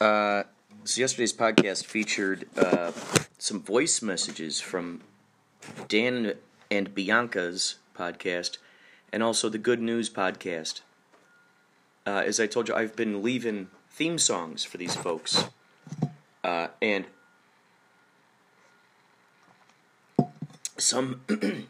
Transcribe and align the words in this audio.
Uh, 0.00 0.44
so 0.84 1.00
yesterday's 1.00 1.32
podcast 1.32 1.84
featured 1.84 2.48
uh, 2.56 2.92
some 3.38 3.60
voice 3.60 4.00
messages 4.00 4.60
from 4.60 5.00
Dan 5.88 6.34
and 6.70 6.94
Bianca's 6.94 7.76
podcast, 7.96 8.58
and 9.12 9.22
also 9.22 9.48
the 9.48 9.58
Good 9.58 9.80
News 9.80 10.08
podcast. 10.08 10.82
Uh, 12.06 12.22
as 12.24 12.38
I 12.38 12.46
told 12.46 12.68
you, 12.68 12.74
I've 12.74 12.94
been 12.94 13.22
leaving 13.22 13.68
theme 13.90 14.18
songs 14.18 14.64
for 14.64 14.76
these 14.76 14.94
folks, 14.94 15.44
uh, 16.44 16.68
and 16.80 17.04
some 20.76 21.22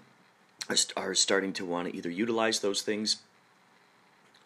are 0.96 1.14
starting 1.14 1.52
to 1.54 1.64
want 1.64 1.88
to 1.88 1.96
either 1.96 2.10
utilize 2.10 2.60
those 2.60 2.82
things 2.82 3.22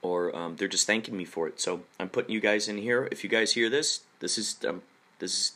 or 0.02 0.34
um, 0.36 0.56
they're 0.56 0.68
just 0.68 0.86
thanking 0.86 1.16
me 1.16 1.24
for 1.24 1.48
it. 1.48 1.60
So 1.60 1.82
I'm 1.98 2.08
putting 2.08 2.32
you 2.32 2.40
guys 2.40 2.68
in 2.68 2.78
here. 2.78 3.08
If 3.10 3.22
you 3.24 3.30
guys 3.30 3.52
hear 3.52 3.70
this, 3.70 4.00
this 4.18 4.36
is 4.36 4.56
um, 4.68 4.82
this 5.20 5.32
is 5.32 5.52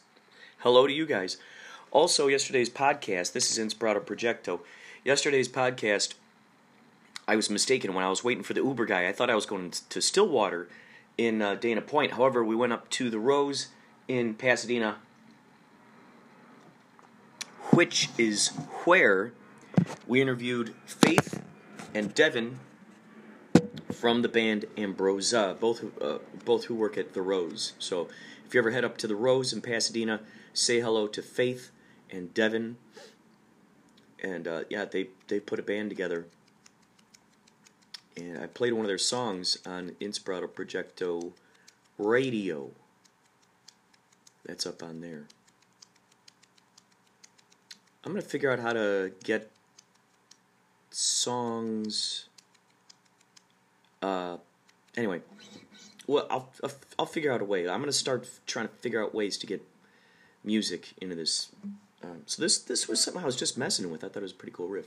hello 0.59 0.87
to 0.87 0.93
you 0.93 1.05
guys. 1.05 1.37
Also, 1.91 2.29
yesterday's 2.29 2.71
podcast. 2.71 3.33
This 3.33 3.51
is 3.51 3.59
Inspirato 3.59 4.01
Projecto. 4.01 4.61
Yesterday's 5.05 5.49
podcast. 5.49 6.15
I 7.29 7.35
was 7.35 7.51
mistaken 7.51 7.93
when 7.95 8.05
I 8.05 8.09
was 8.09 8.23
waiting 8.23 8.45
for 8.45 8.55
the 8.55 8.63
Uber 8.63 8.87
guy. 8.87 9.09
I 9.09 9.13
thought 9.13 9.31
I 9.31 9.35
was 9.35 9.47
going 9.47 9.73
to 9.89 10.01
Stillwater 10.01 10.69
in 11.19 11.43
uh, 11.43 11.57
Dana 11.57 11.81
Point. 11.81 12.13
However, 12.13 12.45
we 12.45 12.55
went 12.55 12.73
up 12.73 12.89
to 12.91 13.11
the 13.11 13.19
Rose 13.19 13.69
in 14.07 14.35
Pasadena, 14.35 14.97
which 17.73 18.11
is 18.17 18.49
where 18.85 19.33
we 20.07 20.21
interviewed 20.21 20.75
Faith 20.85 21.43
and 21.95 22.15
Devin 22.15 22.61
from 24.07 24.23
the 24.23 24.29
band 24.29 24.67
Ambrosia, 24.77 25.57
both 25.59 25.83
uh, 26.01 26.19
both 26.45 26.67
who 26.67 26.77
work 26.77 26.97
at 26.97 27.13
the 27.13 27.21
Rose. 27.21 27.73
So 27.81 28.07
if 28.47 28.55
you 28.55 28.61
ever 28.61 28.71
head 28.71 28.85
up 28.85 28.97
to 28.99 29.09
the 29.09 29.17
Rose 29.17 29.53
in 29.53 29.61
Pasadena, 29.61 30.21
say 30.53 30.79
hello 30.79 31.09
to 31.09 31.21
Faith 31.21 31.73
and 32.09 32.33
Devin. 32.33 32.77
And 34.23 34.47
uh, 34.47 34.61
yeah, 34.71 34.85
they 34.85 35.09
they 35.27 35.41
put 35.41 35.59
a 35.59 35.63
band 35.65 35.91
together. 35.91 36.27
And 38.17 38.39
I 38.39 38.47
played 38.47 38.75
one 38.75 38.83
of 38.83 38.87
their 38.87 38.97
songs 38.97 39.59
on 39.67 39.97
Inspirato 40.01 40.49
Projecto 40.49 41.33
Radio. 41.99 42.71
That's 44.45 44.67
up 44.67 44.85
on 44.85 45.01
there. 45.01 45.25
I'm 48.05 48.13
gonna 48.13 48.23
figure 48.23 48.53
out 48.53 48.61
how 48.61 48.73
to 48.73 49.11
get 49.25 49.51
songs 50.93 52.29
uh, 54.03 54.37
anyway, 54.97 55.21
well, 56.07 56.27
I'll, 56.31 56.53
I'll, 56.63 56.73
I'll 57.01 57.07
figure 57.07 57.33
out 57.33 57.41
a 57.41 57.45
way. 57.45 57.69
I'm 57.69 57.81
gonna 57.81 57.93
start 57.93 58.29
trying 58.47 58.69
to 58.69 58.75
figure 58.75 59.03
out 59.03 59.15
ways 59.15 59.37
to 59.39 59.47
get 59.47 59.63
music 60.45 60.95
into 61.01 61.15
this. 61.15 61.51
Um, 62.03 62.23
so 62.27 62.43
this 62.43 62.59
this 62.59 62.89
was 62.89 63.03
something 63.03 63.23
I 63.23 63.27
was 63.27 63.37
just 63.37 63.59
messing 63.59 63.91
with. 63.91 64.05
I 64.05 64.09
thought 64.09 64.19
it 64.19 64.23
was 64.23 64.33
a 64.33 64.37
pretty 64.37 64.53
cool 64.53 64.69
riff. 64.69 64.87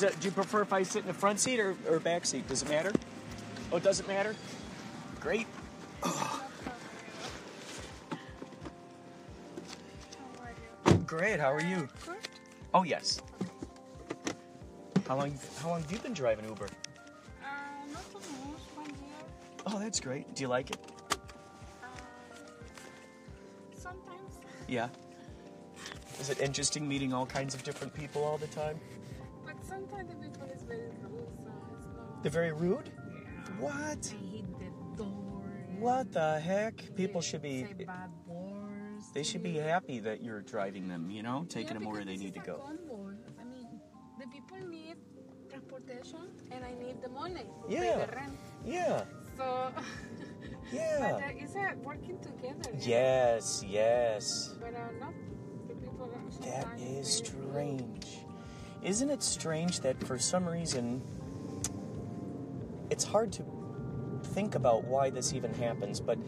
Is 0.00 0.08
that, 0.08 0.18
do 0.18 0.28
you 0.28 0.32
prefer 0.32 0.62
if 0.62 0.72
I 0.72 0.82
sit 0.82 1.02
in 1.02 1.08
the 1.08 1.12
front 1.12 1.38
seat 1.38 1.60
or, 1.60 1.76
or 1.86 2.00
back 2.00 2.24
seat? 2.24 2.48
Does 2.48 2.62
it 2.62 2.70
matter? 2.70 2.90
Oh, 3.70 3.76
it 3.76 3.82
doesn't 3.82 4.08
matter? 4.08 4.34
Great. 5.20 5.46
Great, 11.06 11.38
how 11.38 11.52
are 11.52 11.60
you? 11.60 11.86
Good. 12.06 12.16
Oh, 12.72 12.82
yes. 12.82 13.20
How 15.06 15.18
long, 15.18 15.38
how 15.60 15.68
long 15.68 15.82
have 15.82 15.92
you 15.92 15.98
been 15.98 16.14
driving 16.14 16.48
Uber? 16.48 16.64
Uh, 16.64 17.46
not 17.92 18.02
so 18.10 18.20
much, 18.20 18.62
one 18.76 18.86
year. 18.86 19.66
Oh, 19.66 19.78
that's 19.78 20.00
great. 20.00 20.34
Do 20.34 20.40
you 20.40 20.48
like 20.48 20.70
it? 20.70 20.78
Uh, 21.82 21.86
sometimes. 23.76 24.38
Yeah. 24.66 24.88
Is 26.18 26.30
it 26.30 26.40
interesting 26.40 26.88
meeting 26.88 27.12
all 27.12 27.26
kinds 27.26 27.54
of 27.54 27.62
different 27.64 27.92
people 27.92 28.24
all 28.24 28.38
the 28.38 28.46
time? 28.46 28.80
They're 32.22 32.30
very 32.30 32.52
rude? 32.52 32.90
Yeah. 32.96 33.52
What? 33.58 34.02
They 34.02 34.36
hit 34.38 34.58
the 34.58 35.02
door. 35.02 35.42
What 35.78 36.12
the 36.12 36.38
heck? 36.40 36.76
People 36.94 37.20
They 37.20 37.26
should 37.26 37.42
be. 37.42 37.64
Say 37.64 37.84
bad 37.84 38.10
words. 38.26 39.12
They 39.14 39.22
should 39.22 39.42
be 39.42 39.54
happy 39.56 39.98
that 40.00 40.22
you're 40.22 40.42
driving 40.42 40.88
them, 40.88 41.10
you 41.10 41.22
know, 41.22 41.46
taking 41.48 41.68
Yeah, 41.68 41.74
them 41.80 41.84
where 41.90 42.04
they 42.04 42.16
need 42.16 42.34
to 42.34 42.40
go. 42.40 42.56
convoy. 42.58 43.14
I 43.40 43.44
mean, 43.44 43.80
the 44.18 44.26
people 44.26 44.58
need 44.68 44.96
transportation, 45.48 46.28
and 46.50 46.64
I 46.64 46.74
need 46.74 47.00
the 47.02 47.08
money. 47.08 47.46
Yeah. 47.68 47.80
Pay 47.80 48.06
the 48.06 48.16
rent. 48.16 48.38
Yeah, 48.64 49.04
So. 49.38 49.72
yeah. 50.72 50.98
but 51.12 51.22
uh, 51.22 51.28
it's 51.42 51.56
uh, 51.56 51.72
working 51.82 52.18
together. 52.20 52.70
Yes, 52.78 53.64
yes. 53.66 54.54
But 54.60 54.74
uh, 54.74 54.78
not 55.00 55.14
the 55.66 55.74
people. 55.74 56.10
That 56.42 56.68
is 56.78 57.08
strange. 57.08 58.06
Isn't 58.82 59.10
it 59.10 59.22
strange 59.22 59.80
that 59.80 60.02
for 60.06 60.18
some 60.18 60.46
reason 60.48 61.02
it's 63.00 63.08
hard 63.08 63.32
to 63.32 63.42
think 64.34 64.56
about 64.56 64.84
why 64.84 65.08
this 65.08 65.32
even 65.32 65.54
happens, 65.54 66.00
but 66.00 66.18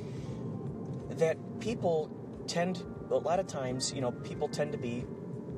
that 1.10 1.36
people 1.60 2.10
tend, 2.46 2.82
a 3.10 3.14
lot 3.14 3.38
of 3.38 3.46
times, 3.46 3.92
you 3.92 4.00
know, 4.00 4.10
people 4.10 4.48
tend 4.48 4.72
to 4.72 4.78
be 4.78 5.04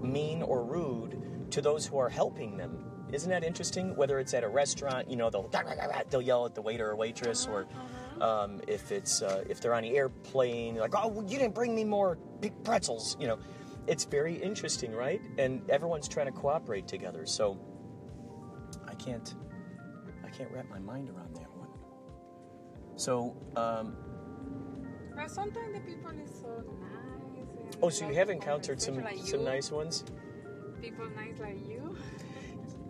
mean 0.02 0.43
or 0.43 0.64
rude 0.64 1.52
to 1.52 1.62
those 1.62 1.87
who 1.87 1.99
are 1.99 2.08
helping 2.08 2.56
them. 2.56 2.84
Isn't 3.12 3.31
that 3.31 3.44
interesting? 3.44 3.94
Whether 3.94 4.19
it's 4.19 4.34
at 4.34 4.43
a 4.43 4.49
restaurant, 4.49 5.08
you 5.08 5.14
know, 5.14 5.31
they'll 5.31 5.49
they'll 6.11 6.20
yell 6.20 6.46
at 6.46 6.56
the 6.56 6.62
waiter 6.62 6.90
or 6.90 6.96
waitress, 6.96 7.46
or 7.46 7.69
um, 8.20 8.60
if 8.67 8.90
it's 8.90 9.22
uh, 9.22 9.44
if 9.49 9.60
they're 9.60 9.75
on 9.75 9.84
the 9.84 9.96
airplane, 9.96 10.75
like, 10.75 10.94
oh, 10.96 11.25
you 11.28 11.38
didn't 11.38 11.55
bring 11.55 11.76
me 11.76 11.84
more 11.84 12.19
big 12.40 12.52
pretzels. 12.64 13.17
You 13.20 13.28
know, 13.28 13.38
it's 13.87 14.05
very 14.05 14.34
interesting, 14.34 14.90
right? 14.90 15.22
And 15.38 15.62
everyone's 15.70 16.08
trying 16.08 16.26
to 16.26 16.32
cooperate 16.32 16.88
together. 16.88 17.25
So 17.25 17.56
I 18.88 18.94
can't 18.94 19.32
can't 20.36 20.50
wrap 20.50 20.69
my 20.70 20.78
mind 20.78 21.08
around 21.10 21.34
that 21.36 21.50
one. 21.56 21.69
So, 22.96 23.36
um, 23.56 23.96
But 25.14 25.31
sometimes 25.31 25.75
the 25.75 25.81
people 25.81 26.10
is 26.22 26.31
so 26.42 26.62
nice. 26.81 27.76
oh, 27.82 27.88
so 27.90 28.08
you 28.08 28.14
have 28.14 28.31
encountered 28.31 28.81
some 28.82 29.00
like 29.02 29.19
some 29.19 29.40
you. 29.40 29.46
nice 29.46 29.70
ones. 29.70 30.04
people 30.81 31.06
nice 31.16 31.38
like 31.40 31.60
you. 31.69 31.96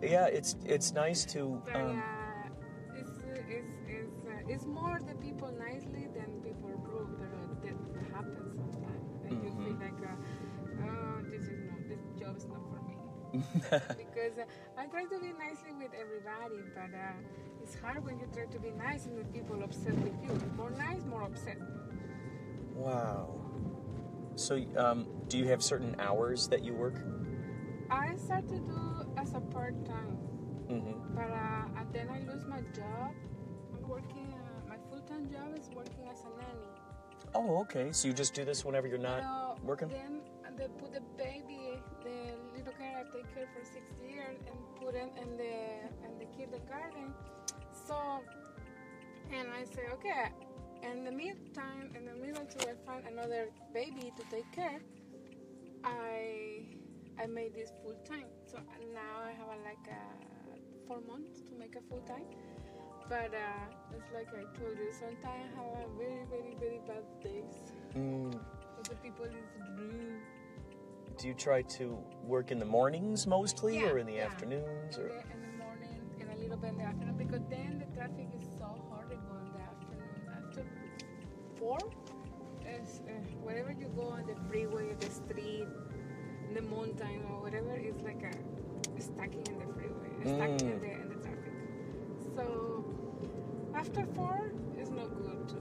Yeah, 0.01 0.25
it's 0.27 0.55
it's 0.65 0.91
nice 0.93 1.25
to. 1.33 1.61
But 1.65 1.75
Um, 1.75 2.01
uh, 2.01 2.99
it's 2.99 3.17
it's 3.47 3.73
it's, 3.87 4.17
uh, 4.25 4.53
it's 4.53 4.65
more 4.65 4.99
the 5.07 5.15
people 5.15 5.51
nicely 5.57 6.07
than 6.17 6.27
people 6.43 6.69
rude. 6.89 7.11
But 7.19 7.31
uh, 7.31 7.37
that 7.63 7.77
happens 8.13 8.49
sometimes, 8.59 9.09
and 9.25 9.43
you 9.43 9.49
feel 9.63 9.75
Mhm. 9.77 9.85
like, 9.85 10.01
uh, 10.11 10.85
oh, 10.85 11.21
this 11.31 11.43
is 11.47 11.61
not 11.69 11.79
this 11.87 12.03
job 12.19 12.35
is 12.37 12.45
not 12.45 12.61
for 12.69 12.74
me. 12.74 12.74
because 13.97 14.37
uh, 14.39 14.45
I 14.77 14.85
try 14.87 15.03
to 15.05 15.19
be 15.19 15.31
nicely 15.39 15.71
with 15.77 15.91
everybody, 15.99 16.61
but 16.73 16.95
uh, 16.95 17.13
it's 17.63 17.75
hard 17.75 18.03
when 18.05 18.19
you 18.19 18.27
try 18.33 18.45
to 18.45 18.59
be 18.59 18.71
nice 18.71 19.05
and 19.05 19.17
the 19.17 19.25
people 19.25 19.63
upset 19.63 19.95
with 19.95 20.13
you. 20.23 20.31
More 20.57 20.69
nice, 20.71 21.03
more 21.05 21.23
upset. 21.23 21.57
wow. 22.73 23.29
So, 24.35 24.59
um, 24.77 25.07
do 25.29 25.37
you 25.37 25.45
have 25.47 25.63
certain 25.63 25.95
hours 25.99 26.47
that 26.49 26.63
you 26.63 26.73
work? 26.73 27.01
I 27.89 28.15
start 28.17 28.47
to 28.49 28.59
do 28.59 29.05
as 29.17 29.33
a 29.33 29.39
part 29.39 29.75
time, 29.85 30.17
Mm-hmm. 30.69 31.15
but 31.15 31.29
uh, 31.29 31.79
and 31.79 31.93
then 31.93 32.09
I 32.09 32.19
lose 32.31 32.45
my 32.47 32.59
job. 32.75 33.13
I'm 33.73 33.87
working. 33.87 34.33
Uh, 34.33 34.69
my 34.69 34.75
full 34.89 34.99
time 35.07 35.29
job 35.31 35.55
is 35.57 35.69
working 35.75 36.07
as 36.11 36.19
a 36.21 36.29
nanny. 36.41 36.67
Oh, 37.35 37.61
okay. 37.61 37.91
So 37.91 38.07
you 38.07 38.13
just 38.13 38.33
do 38.33 38.43
this 38.43 38.65
whenever 38.65 38.87
you're 38.87 38.97
not 38.97 39.61
working? 39.63 39.89
Then 39.89 40.21
they 40.57 40.67
put 40.79 40.93
the 40.93 41.01
baby, 41.17 41.19
the 41.19 41.23
little 41.23 41.45
girl 41.45 41.54
I 42.95 43.03
take 43.11 43.27
care 43.35 43.47
for 43.53 43.63
six 43.63 43.91
years, 44.01 44.39
and 44.47 44.57
put 44.79 44.95
it 44.95 45.11
in 45.21 45.37
the 45.37 45.55
in 46.07 46.17
the 46.19 46.25
kindergarten. 46.37 47.13
So, 47.87 47.95
and 49.31 49.47
I 49.51 49.63
say, 49.65 49.83
okay. 49.93 50.31
In 50.83 51.03
the 51.03 51.11
meantime, 51.11 51.89
in 51.97 52.05
the 52.05 52.13
middle, 52.13 52.45
till 52.45 52.69
I 52.69 52.75
find 52.85 53.07
another 53.07 53.49
baby 53.73 54.13
to 54.15 54.23
take 54.29 54.49
care, 54.51 54.79
I 55.83 56.61
I 57.21 57.25
made 57.25 57.55
this 57.55 57.71
full 57.81 57.97
time. 58.07 58.29
So 58.45 58.59
now 58.93 59.23
I 59.23 59.31
have 59.31 59.49
a, 59.49 59.59
like 59.65 59.85
a 59.89 60.01
four 60.87 61.01
months 61.07 61.41
to 61.41 61.53
make 61.57 61.75
a 61.75 61.81
full 61.89 62.01
time. 62.01 62.27
But 63.09 63.33
uh, 63.33 63.95
it's 63.95 64.11
like 64.13 64.29
I 64.29 64.45
told 64.57 64.77
you, 64.77 64.91
sometimes 64.91 65.23
I 65.25 65.61
have 65.61 65.89
a 65.89 65.97
very, 65.97 66.25
very, 66.29 66.55
very 66.59 66.81
bad 66.87 67.05
days. 67.23 67.61
Mm. 67.95 68.39
The 68.89 68.95
people 68.95 69.25
is 69.25 69.51
rude. 69.77 70.21
Do 71.17 71.27
you 71.27 71.33
try 71.33 71.61
to 71.61 71.97
work 72.23 72.51
in 72.51 72.59
the 72.59 72.65
mornings 72.65 73.25
mostly, 73.25 73.75
Yeah, 73.79 73.89
or 73.91 73.97
in 73.99 74.05
the 74.05 74.13
yeah. 74.15 74.25
afternoons, 74.25 74.97
In 74.97 75.03
or? 75.03 75.07
the, 75.07 75.15
in 75.33 75.41
the 75.41 75.57
morning 75.63 76.01
and 76.19 76.29
a 76.29 76.35
little 76.35 76.57
bit 76.57 76.69
in 76.71 76.77
the 76.77 76.83
afternoon 76.83 77.17
because 77.17 77.41
then 77.49 77.79
the 77.79 77.95
traffic 77.95 78.27
is 78.37 78.43
so 78.59 78.65
horrible 78.89 79.37
in 79.45 79.51
the 79.53 79.61
afternoon. 79.61 80.27
After 80.37 80.65
four, 81.57 81.77
is 82.67 83.01
uh, 83.07 83.11
wherever 83.43 83.71
you 83.71 83.87
go 83.95 84.09
on 84.09 84.25
the 84.27 84.35
freeway, 84.49 84.93
the 84.99 85.09
street, 85.09 85.67
in 86.49 86.53
the 86.53 86.61
mountain 86.61 87.23
or 87.31 87.41
whatever, 87.41 87.75
it's 87.75 88.01
like 88.03 88.21
a 88.23 89.01
stacking 89.01 89.45
in 89.47 89.59
the 89.59 89.73
freeway, 89.73 90.09
stacking 90.25 90.67
in 90.69 90.79
Mm. 90.79 90.81
the 90.81 90.91
in 90.91 91.09
the 91.09 91.15
traffic. 91.23 91.53
So 92.35 92.83
after 93.73 94.05
four, 94.15 94.51
it's 94.77 94.89
not 94.89 95.09
good. 95.15 95.53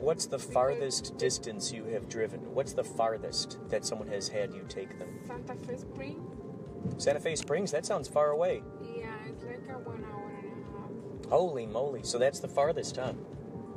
What's 0.00 0.24
the 0.24 0.38
farthest 0.38 1.18
distance 1.18 1.70
you 1.72 1.84
have 1.84 2.08
driven? 2.08 2.40
What's 2.54 2.72
the 2.72 2.82
farthest 2.82 3.58
that 3.68 3.84
someone 3.84 4.08
has 4.08 4.28
had 4.28 4.54
you 4.54 4.64
take 4.66 4.98
them? 4.98 5.08
Santa 5.26 5.54
Fe 5.54 5.76
Springs. 5.76 7.02
Santa 7.04 7.20
Fe 7.20 7.36
Springs? 7.36 7.70
That 7.70 7.84
sounds 7.84 8.08
far 8.08 8.30
away. 8.30 8.62
yeah, 8.80 9.08
it's 9.28 9.44
like 9.44 9.68
a 9.68 9.78
one 9.78 10.02
hour 10.10 10.32
and 10.42 10.64
a 10.64 11.22
half. 11.22 11.30
Holy 11.30 11.66
moly. 11.66 12.02
So 12.02 12.16
that's 12.16 12.40
the 12.40 12.48
farthest, 12.48 12.96
huh? 12.96 13.12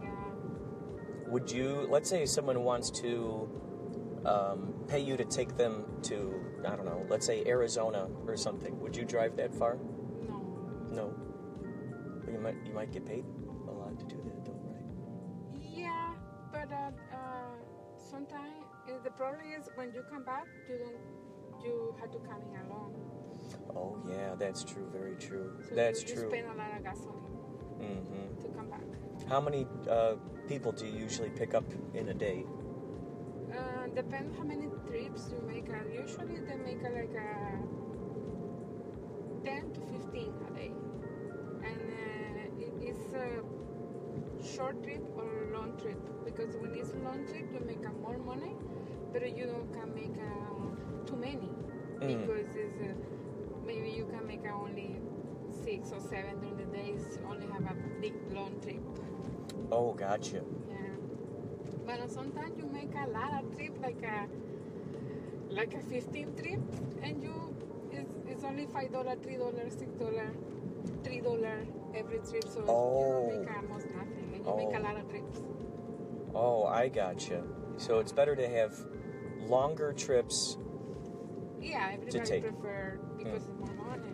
Yeah. 0.01 0.09
Would 1.27 1.51
you, 1.51 1.87
let's 1.89 2.09
say 2.09 2.25
someone 2.25 2.63
wants 2.63 2.89
to 3.01 3.49
um, 4.25 4.73
pay 4.87 4.99
you 4.99 5.17
to 5.17 5.25
take 5.25 5.57
them 5.57 5.83
to, 6.03 6.41
I 6.65 6.77
don't 6.77 6.85
know, 6.85 7.05
let's 7.09 7.25
say 7.25 7.43
Arizona 7.45 8.07
or 8.25 8.37
something. 8.37 8.79
Would 8.79 8.95
you 8.95 9.03
drive 9.03 9.35
that 9.35 9.53
far? 9.53 9.77
No. 10.25 10.87
No. 10.89 11.13
You 12.31 12.39
might, 12.39 12.55
you 12.65 12.73
might 12.73 12.93
get 12.93 13.05
paid 13.05 13.25
sometimes 18.13 18.65
uh, 18.87 19.01
the 19.03 19.09
problem 19.11 19.41
is 19.57 19.69
when 19.75 19.91
you 19.93 20.03
come 20.11 20.23
back, 20.23 20.47
you 20.69 20.77
don't, 20.77 21.01
you 21.65 21.95
have 21.99 22.11
to 22.11 22.19
come 22.19 22.41
in 22.47 22.53
alone. 22.65 22.93
Oh, 23.75 23.97
yeah, 24.07 24.35
that's 24.37 24.63
true. 24.63 24.87
Very 24.93 25.15
true. 25.15 25.49
So 25.67 25.75
that's 25.75 26.01
you, 26.03 26.09
you 26.09 26.15
true. 26.15 26.29
spend 26.29 26.47
a 26.53 26.55
lot 26.61 26.77
of 26.77 26.83
gasoline 26.83 27.37
mm-hmm. 27.81 28.41
to 28.41 28.47
come 28.55 28.69
back. 28.69 28.85
How 29.27 29.41
many 29.41 29.65
uh, 29.89 30.15
people 30.47 30.71
do 30.71 30.85
you 30.85 30.93
usually 31.07 31.29
pick 31.29 31.55
up 31.55 31.65
in 31.93 32.09
a 32.09 32.13
day? 32.13 32.45
Uh, 33.51 33.87
depends 33.95 34.37
how 34.37 34.43
many 34.43 34.67
trips 34.87 35.29
you 35.31 35.41
make. 35.47 35.69
Uh, 35.69 35.81
usually 35.91 36.39
they 36.47 36.57
make 36.57 36.83
uh, 36.85 36.91
like 36.99 37.15
a 37.17 37.31
10 39.45 39.73
to 39.73 39.81
15 39.91 40.33
a 40.49 40.53
day, 40.53 40.71
and 41.69 41.81
uh, 41.99 42.65
it 42.67 42.75
is 42.91 42.97
a 43.13 43.41
short 44.55 44.83
trip 44.83 45.03
or 45.17 45.42
trip 45.81 45.99
because 46.25 46.55
when 46.57 46.73
it's 46.75 46.91
a 46.91 46.97
long 46.97 47.25
trip 47.27 47.47
you 47.53 47.59
make 47.65 47.83
more 48.01 48.17
money, 48.17 48.53
but 49.11 49.21
you 49.37 49.45
don't 49.45 49.71
can 49.73 49.93
make 49.93 50.15
uh, 50.19 51.05
too 51.05 51.15
many 51.17 51.49
Mm. 52.01 52.07
because 52.27 52.55
it's, 52.55 52.81
uh, 52.81 52.93
maybe 53.65 53.89
you 53.91 54.05
can 54.05 54.25
make 54.27 54.43
uh, 54.45 54.53
only 54.55 54.99
six 55.63 55.91
or 55.93 55.99
seven 56.01 56.39
during 56.41 56.57
the 56.57 56.65
days. 56.77 57.17
Only 57.29 57.45
have 57.47 57.63
a 57.63 57.75
big 58.01 58.13
long 58.33 58.59
trip. 58.61 58.81
Oh, 59.71 59.93
gotcha. 59.93 60.41
Yeah. 60.69 60.75
But 61.85 62.11
sometimes 62.11 62.57
you 62.57 62.65
make 62.65 62.91
a 62.95 63.09
lot 63.09 63.31
of 63.41 63.55
trip, 63.55 63.73
like 63.81 64.01
a 64.03 64.27
like 65.53 65.73
a 65.75 65.79
15 65.81 66.35
trip, 66.35 66.59
and 67.03 67.21
you 67.23 67.55
it's, 67.91 68.11
it's 68.27 68.43
only 68.43 68.65
five 68.65 68.91
dollar, 68.91 69.15
three 69.23 69.37
dollar, 69.37 69.69
six 69.69 69.91
dollar, 69.93 70.31
three 71.03 71.21
dollar 71.21 71.65
every 71.95 72.19
trip. 72.29 72.43
So 72.49 72.65
Oh. 72.67 73.29
you 73.29 73.35
don't 73.35 73.45
make 73.45 73.55
almost 73.55 73.87
nothing, 73.95 74.29
and 74.35 74.45
you 74.45 74.55
make 74.57 74.75
Oh. 74.75 74.79
a 74.79 74.81
lot 74.81 74.97
of 74.97 75.07
trips. 75.09 75.41
Oh, 76.35 76.65
I 76.65 76.89
gotcha. 76.89 77.43
So 77.77 77.99
it's 77.99 78.11
better 78.11 78.35
to 78.35 78.47
have 78.47 78.73
longer 79.39 79.93
trips. 79.93 80.57
Yeah, 81.61 81.91
everybody 81.93 82.19
take. 82.19 82.43
prefer 82.43 82.99
because 83.17 83.43
it's 83.47 83.57
more 83.59 83.73
money. 83.87 84.11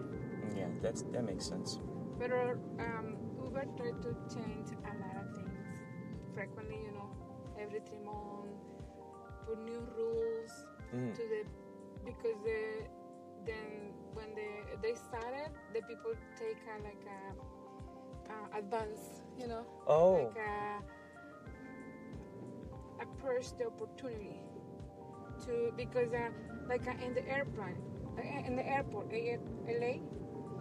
Yeah, 0.56 0.68
that's 0.82 1.04
that 1.14 1.24
makes 1.24 1.46
sense. 1.46 1.80
But 2.20 2.32
uh, 2.32 2.54
um, 2.80 3.16
Uber 3.44 3.66
try 3.78 3.92
to 3.92 4.16
change 4.34 4.70
a 4.86 4.94
lot 5.02 5.16
of 5.26 5.36
things 5.36 5.66
frequently. 6.34 6.78
You 6.84 6.92
know, 6.92 7.10
every 7.60 7.80
three 7.80 8.00
months, 8.00 8.66
put 9.48 9.60
new 9.64 9.88
rules. 9.98 10.52
Mm. 10.90 11.14
to 11.14 11.22
the 11.22 11.46
because 12.04 12.38
the 12.44 12.82
then 13.46 13.94
when 14.16 14.34
they 14.34 14.66
they 14.82 14.96
started 14.96 15.52
the 15.72 15.82
people 15.82 16.12
take 16.36 16.58
a, 16.66 16.82
like 16.82 17.06
a, 17.06 18.34
uh 18.34 18.58
advance 18.58 19.22
you 19.38 19.48
know 19.48 19.64
Oh, 19.86 20.34
like 20.34 20.38
a 20.38 20.82
approach 23.02 23.58
the 23.58 23.66
opportunity 23.68 24.42
to 25.46 25.72
because 25.78 26.12
uh, 26.14 26.30
like 26.68 26.88
uh, 26.88 27.06
in 27.06 27.14
the 27.14 27.28
airplane 27.30 27.78
uh, 28.18 28.48
in 28.48 28.56
the 28.56 28.66
airport 28.68 29.12
LA 29.12 29.94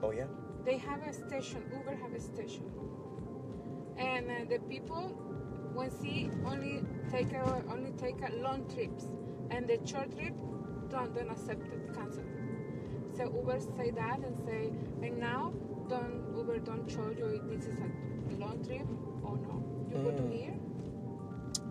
oh 0.02 0.10
yeah. 0.12 0.24
they 0.64 0.76
have 0.78 1.02
a 1.06 1.12
station 1.12 1.62
Uber 1.72 1.96
have 1.96 2.12
a 2.14 2.20
station 2.20 2.64
and 3.98 4.30
uh, 4.30 4.34
the 4.48 4.58
people 4.68 5.08
when 5.74 5.90
see 5.90 6.30
only 6.46 6.82
take 7.10 7.32
a, 7.32 7.62
only 7.70 7.90
take 7.92 8.16
a 8.28 8.32
long 8.36 8.68
trips 8.72 9.04
and 9.50 9.68
the 9.68 9.78
short 9.84 10.10
trip 10.16 10.34
don't 10.90 11.14
don't 11.14 11.30
accept 11.30 11.66
it 11.66 11.94
cancel 11.94 12.24
so 13.16 13.24
Uber 13.24 13.58
say 13.76 13.90
that 13.90 14.18
and 14.20 14.36
say 14.46 14.70
and 15.02 15.18
now 15.18 15.52
don't 15.88 16.24
Uber 16.36 16.58
don't 16.58 16.88
show 16.90 17.10
you 17.16 17.26
if 17.26 17.42
this 17.50 17.66
is 17.66 17.76
a 17.80 18.40
long 18.40 18.64
trip 18.64 18.86
or 19.24 19.36
no 19.36 19.64
you 19.90 19.96
go 20.04 20.10
to 20.10 20.22
Mm. 20.22 20.32
here 20.32 20.54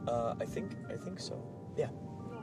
Uh, 0.08 0.36
I 0.40 0.46
think 0.46 0.72
I 0.90 0.96
think 0.96 1.20
so. 1.20 1.36
Yeah. 1.76 1.88
no 2.32 2.40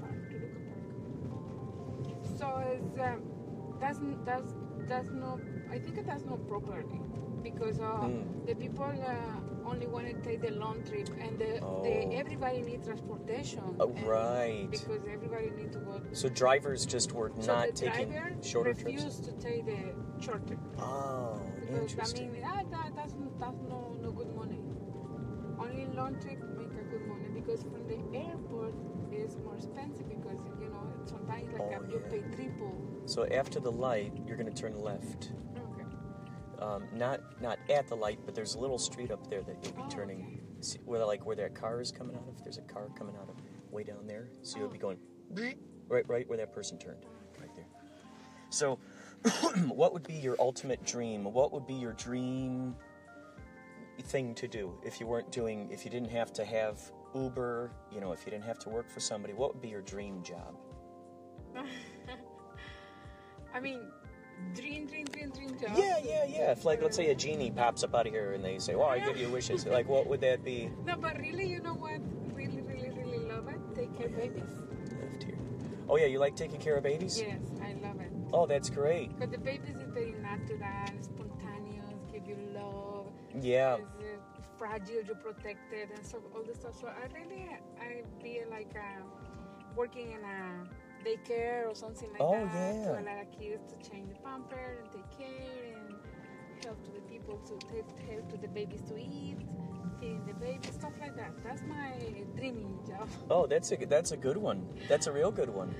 Park, 0.00 0.28
to 0.30 0.36
look 0.36 0.54
at 0.56 0.64
park. 0.70 2.38
so 2.38 2.46
it's 2.74 2.98
um, 3.00 3.22
that's 3.80 3.98
that's 4.24 4.52
that's 4.88 5.10
no 5.12 5.40
I 5.70 5.78
think 5.78 6.04
that's 6.06 6.24
not 6.24 6.46
properly 6.48 7.00
because 7.42 7.78
uh, 7.80 7.84
Mm. 8.08 8.46
the 8.46 8.54
people 8.56 8.84
uh, 8.84 9.68
only 9.70 9.86
want 9.86 10.06
to 10.08 10.14
take 10.28 10.40
the 10.42 10.50
long 10.50 10.82
trip, 10.84 11.08
and 11.20 11.38
the, 11.38 11.60
Oh. 11.60 11.82
the 11.82 12.14
everybody 12.14 12.60
needs 12.62 12.86
transportation. 12.86 13.62
Oh, 13.80 13.88
right. 14.04 14.68
Because 14.70 15.02
everybody 15.12 15.50
needs 15.50 15.74
to 15.76 15.80
go. 15.80 16.00
So 16.12 16.28
drivers 16.28 16.86
just 16.86 17.12
were 17.12 17.30
so 17.40 17.46
not 17.54 17.74
taking 17.76 18.12
shorter 18.42 18.74
trips. 18.74 18.84
refused 18.84 19.24
to 19.24 19.32
take 19.32 19.64
the 19.66 19.94
short 20.24 20.46
trip. 20.46 20.58
Oh, 20.78 21.40
Because 21.60 21.80
interesting. 21.82 22.28
I 22.28 22.32
mean, 22.32 22.42
ah, 22.46 22.62
Only 26.06 26.18
long 26.18 26.22
trip 26.22 26.38
make 26.56 26.80
a 26.80 26.84
good 26.90 27.06
money 27.06 27.28
because 27.34 27.62
from 27.62 27.86
the 27.88 28.16
airport 28.16 28.74
is 29.12 29.36
more 29.38 29.56
expensive 29.56 30.08
because 30.08 30.40
you 30.60 30.68
know 30.68 30.92
sometimes 31.04 31.52
like 31.52 31.62
Oh, 31.62 31.74
uh, 31.74 31.80
you 31.90 32.00
yeah. 32.04 32.10
pay 32.10 32.36
triple. 32.36 32.76
So 33.06 33.26
after 33.26 33.60
the 33.60 33.72
light, 33.72 34.12
you're 34.26 34.36
going 34.36 34.52
to 34.52 34.62
turn 34.62 34.78
left. 34.78 35.32
Okay. 35.56 35.86
Um, 36.62 36.84
not 36.94 37.20
not 37.40 37.58
at 37.70 37.88
the 37.88 37.96
light, 37.96 38.20
but 38.24 38.34
there's 38.34 38.54
a 38.54 38.58
little 38.58 38.78
street 38.78 39.10
up 39.10 39.28
there 39.28 39.42
that 39.42 39.56
you'll 39.62 39.72
be 39.74 39.82
Oh, 39.84 39.88
turning. 39.88 40.20
okay. 40.22 40.40
See, 40.60 40.78
where 40.84 41.04
like 41.04 41.26
where 41.26 41.36
that 41.36 41.54
car 41.54 41.80
is 41.80 41.90
coming 41.92 42.16
out 42.16 42.28
of. 42.28 42.42
There's 42.42 42.58
a 42.58 42.62
car 42.62 42.88
coming 42.96 43.16
out 43.16 43.28
of 43.28 43.36
way 43.72 43.82
down 43.84 44.06
there, 44.06 44.28
so 44.42 44.58
you'll 44.58 44.68
be 44.68 44.78
Oh. 44.78 44.82
going 44.82 44.98
right 45.88 46.08
right 46.08 46.28
where 46.28 46.38
that 46.38 46.52
person 46.52 46.78
turned, 46.78 47.04
right 47.40 47.54
there. 47.54 47.66
So, 48.50 48.78
what 49.68 49.92
would 49.92 50.04
be 50.06 50.14
your 50.14 50.36
ultimate 50.38 50.84
dream? 50.84 51.24
What 51.24 51.52
would 51.52 51.66
be 51.66 51.74
your 51.74 51.92
dream 51.94 52.76
thing 54.02 54.34
to 54.34 54.48
do 54.48 54.72
if 54.82 55.00
you 55.00 55.06
weren't 55.06 55.30
doing 55.32 55.68
if 55.70 55.84
you 55.84 55.90
didn't 55.90 56.10
have 56.10 56.32
to 56.34 56.44
have 56.44 56.80
Uber, 57.14 57.70
you 57.90 58.00
know, 58.00 58.12
if 58.12 58.24
you 58.26 58.30
didn't 58.30 58.44
have 58.44 58.58
to 58.60 58.68
work 58.68 58.90
for 58.90 59.00
somebody? 59.00 59.32
What 59.34 59.54
would 59.54 59.62
be 59.62 59.68
your 59.68 59.82
dream 59.82 60.22
job? 60.22 60.56
I 63.54 63.60
mean, 63.60 63.80
dream, 64.54 64.86
dream, 64.86 65.06
dream, 65.06 65.30
dream 65.30 65.58
job. 65.58 65.70
Yeah, 65.76 65.98
yeah, 66.04 66.24
yeah. 66.26 66.50
If 66.52 66.64
like 66.64 66.82
let's 66.82 66.96
say 66.96 67.10
a 67.10 67.14
genie 67.14 67.50
pops 67.50 67.82
up 67.84 67.94
out 67.94 68.06
of 68.06 68.12
here 68.12 68.32
and 68.32 68.44
they 68.44 68.58
say, 68.58 68.74
"Well, 68.74 68.88
I 68.88 68.98
give 68.98 69.16
you 69.16 69.30
wishes," 69.30 69.64
like 69.66 69.88
what 69.88 70.06
would 70.06 70.20
that 70.20 70.44
be? 70.44 70.70
No, 70.84 70.96
but 70.96 71.18
really, 71.18 71.48
you 71.48 71.60
know 71.60 71.74
what? 71.74 72.00
Really, 72.34 72.60
really, 72.60 72.90
really 72.90 73.24
love 73.24 73.48
it. 73.48 73.60
Take 73.74 73.96
care 73.96 74.06
of 74.08 74.16
babies. 74.16 74.50
Left 75.00 75.22
here. 75.22 75.38
Oh 75.88 75.96
yeah, 75.96 76.06
you 76.06 76.18
like 76.18 76.36
taking 76.36 76.60
care 76.60 76.76
of 76.76 76.82
babies? 76.82 77.18
Yes, 77.18 77.40
I 77.62 77.74
love 77.74 78.00
it. 78.00 78.10
Oh, 78.32 78.46
that's 78.46 78.68
great. 78.68 79.16
Because 79.16 79.32
the 79.32 79.38
babies 79.38 79.76
is 79.76 79.90
very 79.92 80.12
natural, 80.12 80.58
Yeah. 83.40 83.76
Is 83.76 83.82
uh, 84.00 84.42
fragile, 84.58 85.02
you 85.06 85.14
protected, 85.14 85.90
and 85.94 86.04
so 86.06 86.18
all 86.34 86.42
this 86.42 86.58
stuff. 86.58 86.80
So 86.80 86.88
I 86.88 87.06
really, 87.18 87.48
I 87.80 88.02
be 88.22 88.40
like 88.50 88.74
uh, 88.74 89.02
working 89.76 90.12
in 90.12 90.20
a 90.24 90.64
daycare 91.04 91.68
or 91.70 91.74
something 91.74 92.10
like 92.12 92.20
Oh, 92.20 92.32
that 92.32 92.74
yeah. 92.74 92.84
to 92.84 92.90
allow 93.00 93.22
kids 93.38 93.72
to 93.72 93.90
change 93.90 94.08
the 94.08 94.16
pamper 94.24 94.78
and 94.82 94.90
take 94.92 95.10
care 95.18 95.74
and 95.76 95.94
help 96.64 96.82
to 96.84 96.90
the 96.90 97.00
people 97.02 97.38
to 97.46 97.58
take 97.68 97.84
help 98.10 98.28
to 98.30 98.36
the 98.38 98.48
babies 98.48 98.80
to 98.88 98.96
eat, 98.96 99.38
feeding 100.00 100.24
the 100.26 100.34
baby 100.34 100.68
stuff 100.72 100.92
like 101.00 101.14
that. 101.16 101.32
That's 101.44 101.62
my 101.62 101.92
dreaming 102.36 102.78
job. 102.88 103.08
Oh, 103.30 103.46
that's 103.46 103.70
a 103.72 103.76
that's 103.76 104.12
a 104.12 104.16
good 104.16 104.36
one. 104.38 104.66
That's 104.88 105.06
a 105.06 105.12
real 105.12 105.30
good 105.30 105.50
one. 105.50 105.74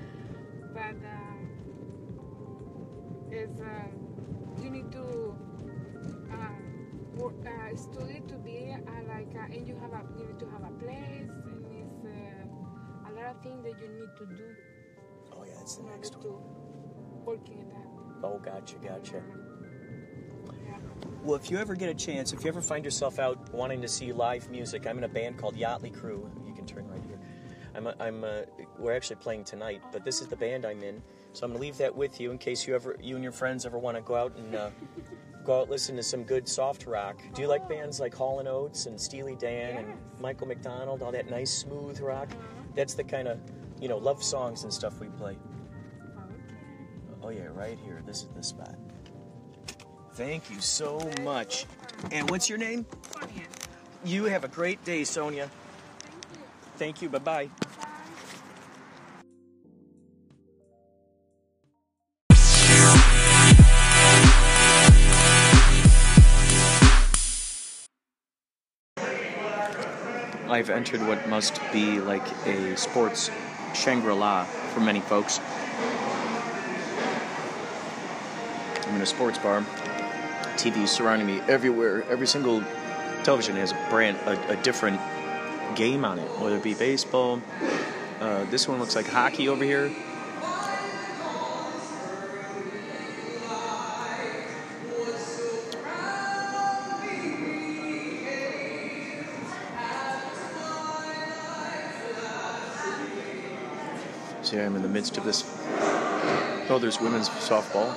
but 0.73 0.95
um, 1.03 1.49
is 3.31 3.59
um, 3.59 3.91
you 4.61 4.69
need 4.69 4.91
to 4.91 5.35
uh, 7.25 7.75
study 7.75 8.21
to 8.27 8.35
be 8.35 8.73
uh, 8.73 8.91
like 9.07 9.33
uh, 9.35 9.53
and 9.53 9.67
you 9.67 9.75
have 9.81 9.93
a 9.93 10.01
you 10.17 10.25
need 10.27 10.39
to 10.39 10.45
have 10.49 10.63
a 10.63 10.71
place 10.79 11.29
and 11.45 11.65
it's 11.81 12.05
uh, 12.05 13.09
a 13.09 13.11
lot 13.13 13.35
of 13.35 13.41
things 13.43 13.63
that 13.63 13.79
you 13.81 13.89
need 13.89 14.09
to 14.17 14.25
do 14.35 14.45
Oh 15.33 15.43
yeah, 15.45 15.53
that's 15.57 15.75
the 15.75 15.83
next 15.83 16.15
one. 16.15 16.23
to 16.23 16.29
working 17.25 17.59
in 17.59 17.69
that. 17.69 17.87
Oh, 18.23 18.39
gotcha, 18.39 18.75
gotcha. 18.77 19.21
Yeah. 20.65 20.77
Well, 21.23 21.35
if 21.35 21.51
you 21.51 21.57
ever 21.57 21.75
get 21.75 21.89
a 21.89 21.93
chance, 21.93 22.33
if 22.33 22.43
you 22.43 22.49
ever 22.49 22.61
find 22.61 22.83
yourself 22.85 23.19
out 23.19 23.53
wanting 23.53 23.81
to 23.81 23.87
see 23.87 24.11
live 24.13 24.49
music, 24.49 24.87
I'm 24.87 24.97
in 24.97 25.03
a 25.03 25.09
band 25.09 25.37
called 25.37 25.55
Yachtley 25.55 25.93
Crew. 25.93 26.29
You 26.47 26.53
can 26.53 26.65
turn 26.65 26.87
right 26.87 27.01
here. 27.05 27.19
I'm, 27.75 27.87
I'm, 27.99 28.23
uh, 28.23 28.41
we're 28.79 28.95
actually 28.95 29.17
playing 29.17 29.43
tonight, 29.43 29.81
but 29.91 30.03
this 30.03 30.21
is 30.21 30.27
the 30.27 30.35
band 30.35 30.65
I'm 30.65 30.81
in. 30.81 31.03
So 31.33 31.45
I'm 31.45 31.51
gonna 31.51 31.61
leave 31.61 31.77
that 31.77 31.95
with 31.95 32.19
you 32.19 32.31
in 32.31 32.39
case 32.39 32.65
you 32.65 32.73
ever, 32.73 32.95
you 32.99 33.13
and 33.15 33.23
your 33.23 33.33
friends 33.33 33.65
ever 33.67 33.77
want 33.77 33.97
to 33.97 34.01
go 34.01 34.15
out 34.15 34.35
and 34.35 34.55
uh, 34.55 34.69
go 35.47 35.61
out 35.61 35.69
listen 35.69 35.95
to 35.95 36.03
some 36.03 36.23
good 36.23 36.45
soft 36.47 36.85
rock. 36.85 37.21
Do 37.33 37.41
you 37.41 37.47
like 37.47 37.69
bands 37.69 38.01
like 38.01 38.13
Hall 38.13 38.39
and 38.39 38.49
Oates 38.49 38.85
and 38.85 38.99
Steely 38.99 39.35
Dan 39.35 39.77
and 39.77 39.93
Michael 40.19 40.45
McDonald, 40.45 41.01
all 41.01 41.11
that 41.13 41.29
nice 41.29 41.49
smooth 41.51 42.01
rock? 42.01 42.29
That's 42.75 42.93
the 42.93 43.03
kind 43.05 43.29
of, 43.29 43.39
you 43.79 43.87
know, 43.87 43.97
love 43.97 44.21
songs 44.21 44.63
and 44.65 44.73
stuff 44.73 44.99
we 44.99 45.07
play. 45.07 45.37
Okay. 46.17 46.33
Oh 47.23 47.29
yeah, 47.29 47.47
right 47.53 47.79
here. 47.85 48.03
This 48.05 48.23
is 48.23 48.29
the 48.35 48.43
spot. 48.43 48.75
Thank 50.15 50.51
you 50.51 50.59
so 50.59 51.09
much. 51.23 51.65
And 52.11 52.29
what's 52.29 52.49
your 52.49 52.57
name? 52.57 52.85
Sonia, 53.13 53.43
You 54.03 54.25
have 54.25 54.43
a 54.43 54.49
great 54.49 54.83
day, 54.83 55.05
Sonia. 55.05 55.49
thank 55.99 56.13
you. 56.33 56.39
Thank 56.77 57.01
you. 57.01 57.09
Bye 57.09 57.19
bye. 57.19 57.66
I've 70.57 70.71
entered 70.71 71.05
what 71.05 71.29
must 71.29 71.61
be 71.71 71.99
like 71.99 72.27
a 72.47 72.75
sports 72.75 73.29
Shangri 73.75 74.15
La 74.15 74.43
for 74.43 74.79
many 74.79 75.01
folks. 75.01 75.39
I'm 78.87 78.95
in 78.95 79.01
a 79.03 79.05
sports 79.05 79.37
bar. 79.37 79.61
TVs 80.55 80.87
surrounding 80.87 81.27
me 81.27 81.41
everywhere. 81.41 82.03
Every 82.09 82.25
single 82.25 82.63
television 83.21 83.55
has 83.57 83.71
a 83.71 83.87
brand, 83.91 84.17
a, 84.25 84.53
a 84.53 84.55
different 84.63 84.99
game 85.75 86.03
on 86.03 86.17
it, 86.17 86.27
whether 86.39 86.55
it 86.55 86.63
be 86.63 86.73
baseball. 86.73 87.39
Uh, 88.19 88.45
this 88.45 88.67
one 88.67 88.79
looks 88.79 88.95
like 88.95 89.05
hockey 89.05 89.49
over 89.49 89.63
here. 89.63 89.91
Yeah, 104.53 104.65
I'm 104.65 104.77
in 104.77 104.81
the 104.81 104.87
midst 104.87 105.17
of 105.17 105.25
this. 105.25 105.43
Oh, 106.69 106.77
there's 106.79 107.01
women's 107.01 107.27
softball. 107.27 107.93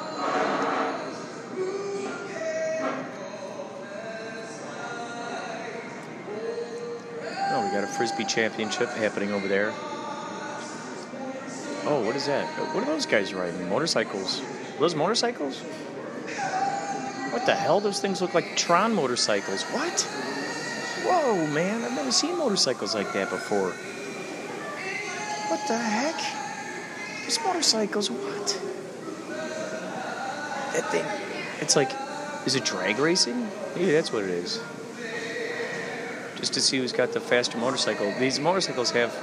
Oh, 7.52 7.64
we 7.64 7.70
got 7.72 7.84
a 7.84 7.86
frisbee 7.86 8.24
championship 8.24 8.88
happening 8.90 9.30
over 9.32 9.46
there. 9.46 9.72
Oh, 11.84 12.02
what 12.04 12.16
is 12.16 12.26
that? 12.26 12.46
What 12.74 12.82
are 12.82 12.86
those 12.86 13.06
guys 13.06 13.32
riding? 13.32 13.68
Motorcycles? 13.68 14.40
Are 14.40 14.80
those 14.80 14.96
motorcycles? 14.96 15.60
What 17.30 17.46
the 17.46 17.54
hell? 17.54 17.78
Those 17.78 18.00
things 18.00 18.20
look 18.20 18.34
like 18.34 18.56
Tron 18.56 18.92
motorcycles. 18.92 19.62
What? 19.64 20.00
Whoa, 21.04 21.46
man! 21.46 21.84
I've 21.84 21.94
never 21.94 22.10
seen 22.10 22.36
motorcycles 22.36 22.94
like 22.94 23.12
that 23.12 23.30
before. 23.30 23.72
What 25.70 25.78
the 25.78 25.84
heck? 25.84 27.20
There's 27.20 27.38
motorcycles. 27.44 28.10
What? 28.10 28.60
That 30.72 30.90
thing. 30.90 31.04
It's 31.60 31.76
like, 31.76 31.92
is 32.44 32.56
it 32.56 32.64
drag 32.64 32.98
racing? 32.98 33.48
Maybe 33.76 33.92
that's 33.92 34.12
what 34.12 34.24
it 34.24 34.30
is. 34.30 34.60
Just 36.34 36.54
to 36.54 36.60
see 36.60 36.78
who's 36.78 36.90
got 36.90 37.12
the 37.12 37.20
faster 37.20 37.56
motorcycle. 37.56 38.12
These 38.18 38.40
motorcycles 38.40 38.90
have 38.90 39.14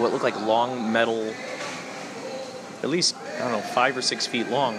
what 0.00 0.12
look 0.12 0.24
like 0.24 0.34
long 0.40 0.92
metal, 0.92 1.32
at 2.82 2.88
least, 2.88 3.14
I 3.36 3.38
don't 3.38 3.52
know, 3.52 3.60
five 3.60 3.96
or 3.96 4.02
six 4.02 4.26
feet 4.26 4.48
long 4.48 4.76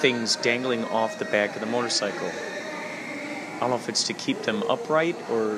things 0.00 0.36
dangling 0.36 0.84
off 0.84 1.18
the 1.18 1.24
back 1.24 1.54
of 1.54 1.60
the 1.60 1.66
motorcycle. 1.66 2.28
I 2.28 3.60
don't 3.60 3.70
know 3.70 3.76
if 3.76 3.88
it's 3.88 4.04
to 4.08 4.12
keep 4.12 4.42
them 4.42 4.62
upright 4.64 5.16
or 5.30 5.56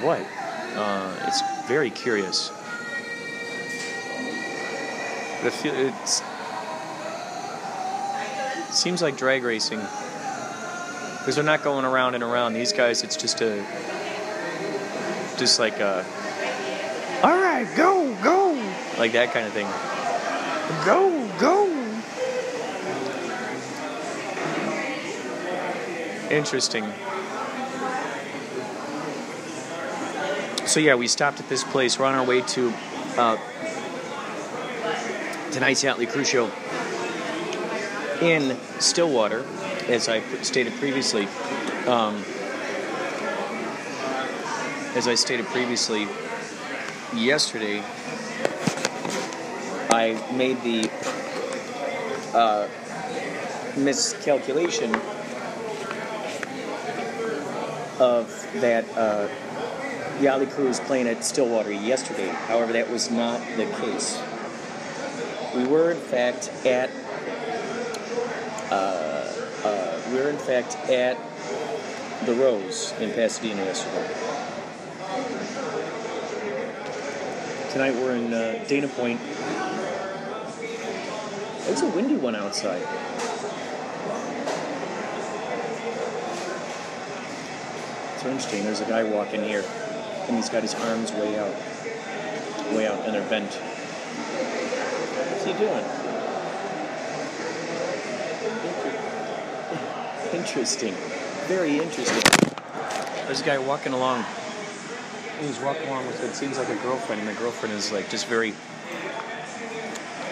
what. 0.00 0.26
Uh, 0.74 1.14
it's 1.26 1.42
very 1.68 1.90
curious. 1.90 2.50
But 5.42 5.52
it 5.52 5.56
feel, 5.56 5.74
it's, 5.74 6.22
seems 8.70 9.02
like 9.02 9.16
drag 9.16 9.42
racing 9.42 9.80
because 11.18 11.34
they're 11.34 11.42
not 11.42 11.64
going 11.64 11.84
around 11.84 12.14
and 12.14 12.22
around. 12.22 12.52
These 12.52 12.72
guys, 12.72 13.02
it's 13.02 13.16
just 13.16 13.40
a, 13.40 13.64
just 15.36 15.58
like 15.58 15.80
a, 15.80 16.06
all 17.24 17.30
right, 17.30 17.66
go, 17.76 18.14
go, 18.22 18.52
like 18.98 19.12
that 19.12 19.32
kind 19.32 19.46
of 19.46 19.52
thing. 19.52 19.66
Go, 20.84 21.28
go. 21.40 21.68
Interesting. 26.30 26.84
So 30.66 30.78
yeah, 30.78 30.94
we 30.94 31.08
stopped 31.08 31.40
at 31.40 31.48
this 31.48 31.64
place. 31.64 31.98
We're 31.98 32.06
on 32.06 32.14
our 32.14 32.24
way 32.24 32.42
to 32.42 32.72
uh, 33.18 33.36
tonight's 35.52 35.84
Yachtley 35.84 36.08
Crew's 36.08 36.30
Show 36.30 36.50
in 38.22 38.56
Stillwater, 38.78 39.44
as 39.86 40.08
I 40.08 40.20
stated 40.42 40.72
previously. 40.74 41.26
Um, 41.86 42.24
as 44.96 45.06
I 45.08 45.14
stated 45.14 45.44
previously, 45.46 46.08
yesterday 47.14 47.82
I 49.90 50.18
made 50.34 50.62
the 50.62 50.90
uh, 52.34 52.66
miscalculation 53.76 54.94
of 58.00 58.26
that 58.62 58.84
uh, 58.96 59.28
Yachtley 60.18 60.50
Crew 60.50 60.68
was 60.68 60.80
playing 60.80 61.08
at 61.08 61.22
Stillwater 61.22 61.72
yesterday. 61.72 62.28
However, 62.28 62.72
that 62.72 62.90
was 62.90 63.10
not 63.10 63.38
the 63.56 63.66
case. 63.80 64.18
We 65.62 65.68
were 65.68 65.92
in 65.92 66.00
fact 66.00 66.50
at 66.66 66.90
uh, 68.72 69.32
uh, 69.64 70.00
we 70.10 70.18
were 70.18 70.28
in 70.28 70.36
fact 70.36 70.74
at 70.90 71.16
the 72.26 72.34
Rose 72.34 72.92
in 72.98 73.12
Pasadena 73.12 73.62
yesterday. 73.62 74.12
Tonight 77.70 77.94
we're 77.94 78.16
in 78.16 78.34
uh, 78.34 78.64
Dana 78.66 78.88
Point. 78.88 79.20
It's 81.68 81.82
a 81.82 81.88
windy 81.90 82.16
one 82.16 82.34
outside. 82.34 82.82
It's 88.14 88.24
interesting. 88.24 88.64
There's 88.64 88.80
a 88.80 88.86
guy 88.86 89.04
walking 89.04 89.44
here, 89.44 89.64
and 90.26 90.34
he's 90.34 90.48
got 90.48 90.62
his 90.62 90.74
arms 90.74 91.12
way 91.12 91.38
out, 91.38 91.54
way 92.74 92.88
out, 92.88 93.04
and 93.06 93.14
they're 93.14 93.28
bent. 93.28 93.56
He 95.52 95.58
doing? 95.58 95.84
Interesting. 100.32 100.94
Very 101.46 101.78
interesting. 101.78 102.22
There's 103.26 103.42
a 103.42 103.44
guy 103.44 103.58
walking 103.58 103.92
along. 103.92 104.24
He's 105.40 105.58
walking 105.60 105.88
along 105.88 106.06
with 106.06 106.22
what 106.22 106.34
seems 106.34 106.56
like 106.56 106.68
a 106.68 106.76
girlfriend, 106.76 107.20
and 107.20 107.28
the 107.28 107.34
girlfriend 107.34 107.74
is 107.74 107.92
like 107.92 108.08
just 108.08 108.26
very 108.26 108.54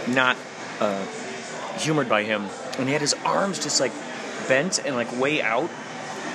not 0.08 0.36
uh, 0.78 1.04
humored 1.78 2.08
by 2.08 2.22
him. 2.22 2.46
And 2.78 2.88
he 2.88 2.92
had 2.92 3.02
his 3.02 3.14
arms 3.24 3.58
just 3.58 3.80
like 3.80 3.92
bent 4.48 4.78
and 4.84 4.94
like 4.94 5.14
way 5.18 5.42
out, 5.42 5.68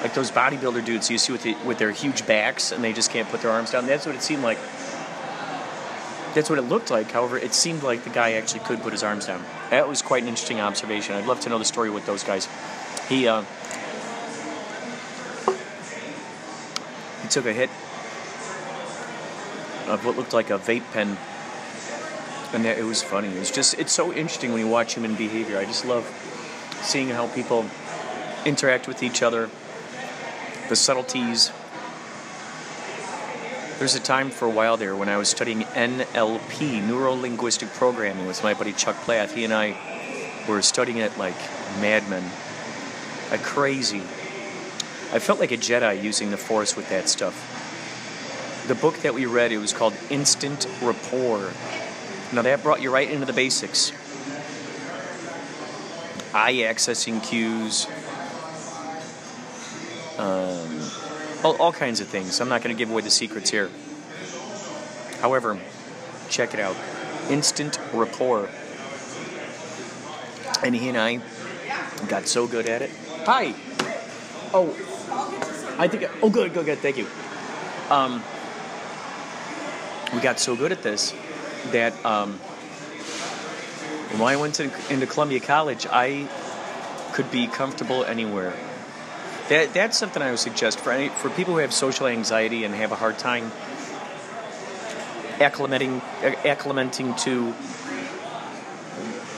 like 0.02 0.14
those 0.14 0.30
bodybuilder 0.30 0.86
dudes 0.86 1.10
you 1.10 1.18
see 1.18 1.32
with 1.32 1.44
the, 1.44 1.56
with 1.66 1.78
their 1.78 1.92
huge 1.92 2.28
backs, 2.28 2.72
and 2.72 2.84
they 2.84 2.94
just 2.94 3.12
can't 3.12 3.30
put 3.30 3.42
their 3.42 3.52
arms 3.52 3.72
down. 3.72 3.86
That's 3.88 4.06
what 4.06 4.16
it 4.16 4.22
seemed 4.22 4.44
like. 4.44 4.60
That's 6.36 6.50
what 6.50 6.60
it 6.60 6.64
looked 6.64 6.92
like. 6.92 7.12
However, 7.12 7.38
it 7.38 7.54
seemed 7.54 7.82
like 7.82 8.04
the 8.04 8.10
guy 8.10 8.34
actually 8.34 8.60
could 8.60 8.82
put 8.82 8.92
his 8.92 9.04
arms 9.04 9.26
down. 9.26 9.42
That 9.70 9.88
was 9.88 10.02
quite 10.02 10.22
an 10.22 10.28
interesting 10.28 10.60
observation. 10.60 11.16
I'd 11.16 11.26
love 11.26 11.40
to 11.42 11.50
know 11.50 11.58
the 11.58 11.64
story 11.64 11.90
with 11.90 12.06
those 12.06 12.26
guys. 12.26 12.50
He 13.08 13.26
uh, 13.26 13.44
he 17.22 17.30
took 17.30 17.46
a 17.46 17.54
hit 17.54 17.70
of 19.88 20.04
what 20.04 20.18
looked 20.18 20.34
like 20.34 20.50
a 20.50 20.60
vape 20.60 20.84
pen, 20.92 21.18
and 22.54 22.66
that, 22.66 22.78
it 22.78 22.84
was 22.84 23.02
funny. 23.02 23.30
It 23.30 23.40
was 23.40 23.50
just 23.50 23.76
it's 23.76 23.94
so 23.94 24.12
interesting 24.12 24.52
when 24.52 24.60
you 24.60 24.68
watch 24.68 24.96
human 24.96 25.16
behavior. 25.16 25.58
I 25.58 25.64
just 25.64 25.86
love 25.86 26.06
seeing 26.82 27.08
how 27.10 27.28
people 27.30 27.66
interact 28.44 28.90
with 28.90 29.02
each 29.02 29.24
other, 29.24 29.50
the 30.68 30.76
subtleties. 30.76 31.54
There's 33.78 33.96
a 33.96 34.00
time 34.00 34.30
for 34.30 34.46
a 34.46 34.50
while 34.50 34.78
there 34.78 34.96
when 34.96 35.10
I 35.10 35.18
was 35.18 35.28
studying 35.28 35.64
NLP, 35.64 36.82
Neuro 36.88 37.14
Linguistic 37.14 37.68
Programming, 37.74 38.26
with 38.26 38.42
my 38.42 38.54
buddy 38.54 38.72
Chuck 38.72 38.96
Plath. 39.02 39.36
He 39.36 39.44
and 39.44 39.54
I 39.54 39.76
were 40.48 40.62
studying 40.62 41.00
it 41.00 41.18
like 41.18 41.36
madmen, 41.82 42.24
like 43.32 43.44
crazy. 43.44 44.00
I 45.12 45.20
felt 45.20 45.42
like 45.42 45.52
a 45.52 45.58
Jedi 45.58 46.02
using 46.02 46.32
the 46.32 46.38
Force 46.38 46.78
with 46.78 46.88
that 46.90 47.10
stuff. 47.10 47.36
The 48.70 48.76
book 48.76 48.96
that 49.00 49.14
we 49.14 49.26
read, 49.26 49.52
it 49.52 49.58
was 49.58 49.74
called 49.74 49.94
Instant 50.10 50.70
Rapport. 50.82 51.52
Now 52.32 52.44
that 52.44 52.64
brought 52.64 52.82
you 52.82 52.94
right 52.94 53.12
into 53.12 53.26
the 53.26 53.34
basics. 53.34 53.92
Eye 56.34 56.64
accessing 56.64 57.22
cues, 57.22 57.88
um, 60.18 60.80
all, 61.46 61.56
all 61.58 61.72
kinds 61.72 62.02
of 62.02 62.08
things. 62.08 62.42
I'm 62.42 62.50
not 62.50 62.64
going 62.64 62.76
to 62.76 62.78
give 62.78 62.90
away 62.90 63.04
the 63.04 63.12
secrets 63.12 63.52
here. 63.52 63.70
However, 65.22 65.60
check 66.28 66.54
it 66.56 66.60
out 66.60 66.76
Instant 67.30 67.80
Rapport. 67.94 68.50
And 70.64 70.76
he 70.76 70.90
and 70.90 70.98
I 70.98 71.22
got 72.08 72.28
so 72.28 72.48
good 72.48 72.68
at 72.68 72.82
it. 72.82 72.90
Hi! 73.26 73.54
Oh, 74.54 74.70
I 75.78 75.88
think. 75.88 76.10
Oh, 76.24 76.30
good, 76.30 76.54
good, 76.54 76.66
good. 76.66 76.80
Thank 76.80 76.98
you. 76.98 77.08
Um, 77.90 78.24
we 80.14 80.22
got 80.22 80.40
so 80.40 80.56
good 80.56 80.72
at 80.72 80.82
this 80.82 81.14
that 81.72 81.94
um, 82.06 82.34
when 84.14 84.22
I 84.24 84.36
went 84.38 84.56
to, 84.56 84.72
into 84.90 85.06
Columbia 85.06 85.40
College, 85.40 85.86
I 85.92 86.28
could 87.14 87.30
be 87.30 87.48
comfortable 87.48 88.04
anywhere. 88.04 88.54
That, 89.50 89.74
that's 89.74 89.98
something 89.98 90.24
I 90.24 90.32
would 90.32 90.40
suggest 90.40 90.80
for 90.80 90.92
any, 90.92 91.10
for 91.10 91.30
people 91.30 91.54
who 91.54 91.60
have 91.60 91.72
social 91.72 92.08
anxiety 92.08 92.64
and 92.64 92.74
have 92.74 92.92
a 92.92 92.96
hard 92.96 93.20
time 93.20 93.52
acclimating 95.38 96.02
acclimating 96.44 97.20
to 97.22 97.54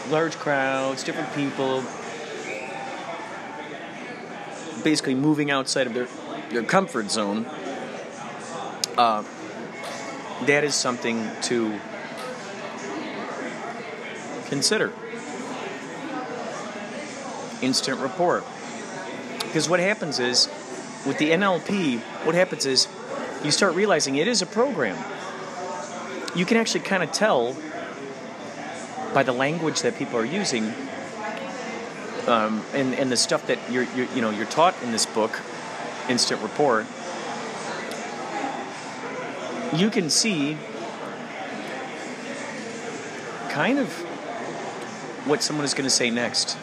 large 0.10 0.36
crowds, 0.38 1.04
different 1.04 1.34
people, 1.34 1.84
basically 4.84 5.16
moving 5.16 5.52
outside 5.52 5.88
of 5.88 5.94
their 5.94 6.08
their 6.52 6.64
comfort 6.64 7.12
zone. 7.12 7.46
Uh, 8.98 9.24
that 10.46 10.64
is 10.64 10.76
something 10.76 11.30
to 11.42 11.80
consider. 14.46 14.94
Instant 17.62 18.00
rapport. 18.00 18.44
Because 19.48 19.68
what 19.68 19.80
happens 19.80 20.20
is, 20.20 20.48
with 21.06 21.18
the 21.18 21.32
NLP, 21.32 22.00
what 22.26 22.36
happens 22.36 22.66
is 22.66 22.88
you 23.44 23.52
start 23.52 23.74
realizing 23.76 24.16
it 24.16 24.28
is 24.28 24.42
a 24.42 24.46
program. 24.46 24.98
You 26.36 26.46
can 26.46 26.58
actually 26.58 26.82
kind 26.82 27.02
of 27.02 27.12
tell 27.12 27.56
by 29.14 29.24
the 29.24 29.32
language 29.32 29.82
that 29.82 29.98
people 29.98 30.20
are 30.20 30.26
using 30.26 30.74
um, 32.28 32.64
and, 32.74 32.94
and 32.94 33.12
the 33.12 33.18
stuff 33.18 33.48
that 33.48 33.58
you're, 33.72 33.84
you're, 33.96 34.08
you 34.14 34.22
know, 34.22 34.30
you're 34.30 34.46
taught 34.46 34.76
in 34.84 34.92
this 34.92 35.06
book, 35.06 35.40
Instant 36.10 36.42
Rapport, 36.42 36.86
you 39.74 39.90
can 39.90 40.10
see 40.10 40.58
kind 43.50 43.80
of 43.80 43.92
what 45.26 45.42
someone 45.42 45.66
is 45.66 45.74
going 45.74 45.86
to 45.86 45.90
say 45.90 46.10
next 46.10 46.58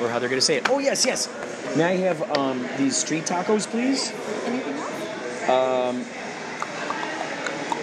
or 0.00 0.08
how 0.08 0.18
they're 0.18 0.28
going 0.28 0.40
to 0.40 0.46
say 0.46 0.56
it. 0.56 0.68
Oh, 0.70 0.78
yes, 0.78 1.04
yes. 1.04 1.28
May 1.74 1.84
I 1.84 1.96
have 1.96 2.36
um, 2.36 2.66
these 2.78 2.96
street 2.96 3.24
tacos, 3.24 3.66
please? 3.66 4.12
Anything 4.44 4.74
else? 4.74 5.42
Um, 5.48 6.04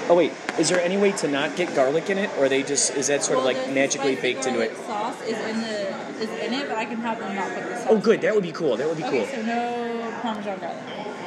oh, 0.10 0.15
wait. 0.15 0.32
Is 0.60 0.69
there 0.69 0.82
any 0.82 0.98
way 0.98 1.12
to 1.13 1.28
not 1.28 1.56
get 1.56 1.74
garlic 1.76 2.10
in 2.10 2.17
it, 2.19 2.30
or 2.38 2.46
are 2.46 2.50
they 2.50 2.62
just 2.62 2.96
is 2.96 3.08
that 3.08 3.24
sort 3.24 3.39
of 3.39 3.46
like 3.46 3.58
magically 3.72 4.15
baked 4.15 4.46
into 4.46 4.62
it? 4.62 4.76
Sauce 4.78 5.22
is 5.24 5.38
in 5.38 5.62
the 5.62 5.89
is 6.22 6.30
in 6.30 6.54
it, 6.54 6.67
but 6.67 6.78
I 6.78 6.86
can 6.86 6.98
have 6.98 7.17
them 7.17 7.36
not 7.36 7.52
put 7.54 7.63
the 7.63 7.78
sauce. 7.78 7.88
Oh, 7.89 7.98
good. 8.00 8.22
That 8.22 8.36
would 8.36 8.43
be 8.43 8.52
cool. 8.52 8.78
That 8.78 8.88
would 8.88 8.98
be 8.98 9.04
cool. 9.04 9.22
Okay, 9.22 9.36
so 9.36 9.41
no 9.41 10.19
Parmesan 10.22 10.60
garlic. 10.60 10.78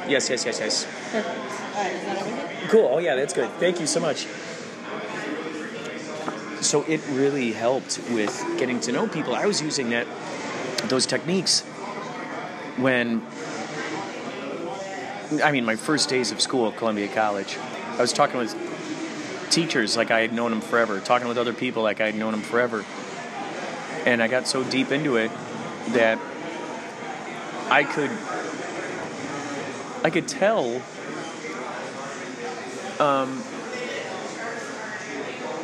Yes, 0.07 0.29
yes, 0.29 0.45
yes, 0.45 0.59
yes. 0.59 0.85
Perfect. 1.11 1.27
All 1.27 1.83
right, 1.83 1.93
is 1.93 2.03
that 2.03 2.17
everything? 2.17 2.69
Cool. 2.69 2.89
Oh, 2.93 2.99
yeah, 2.99 3.15
that's 3.15 3.33
good. 3.33 3.49
Thank 3.59 3.81
you 3.81 3.87
so 3.87 3.99
much. 3.99 4.25
So 6.61 6.83
it 6.83 7.01
really 7.09 7.51
helped 7.51 7.99
with 8.11 8.45
getting 8.57 8.79
to 8.81 8.91
know 8.93 9.07
people. 9.07 9.35
I 9.35 9.45
was 9.45 9.61
using 9.61 9.89
that 9.89 10.07
those 10.85 11.05
techniques 11.05 11.63
when 12.77 13.21
I 15.43 15.51
mean 15.51 15.65
my 15.65 15.75
first 15.75 16.09
days 16.09 16.31
of 16.31 16.41
school 16.41 16.69
at 16.69 16.77
Columbia 16.77 17.07
College. 17.07 17.57
I 17.97 18.01
was 18.01 18.13
talking 18.13 18.37
with 18.37 18.55
teachers 19.49 19.97
like 19.97 20.11
I 20.11 20.21
had 20.21 20.33
known 20.33 20.51
them 20.51 20.61
forever, 20.61 20.99
talking 20.99 21.27
with 21.27 21.37
other 21.37 21.53
people 21.53 21.83
like 21.83 21.99
I 21.99 22.05
had 22.05 22.15
known 22.15 22.31
them 22.31 22.41
forever. 22.41 22.85
And 24.05 24.21
I 24.21 24.27
got 24.27 24.47
so 24.47 24.63
deep 24.63 24.91
into 24.91 25.17
it 25.17 25.31
that 25.89 26.19
I 27.69 27.83
could 27.83 28.11
I 30.03 30.09
could 30.09 30.27
tell 30.27 30.81
um, 32.99 33.43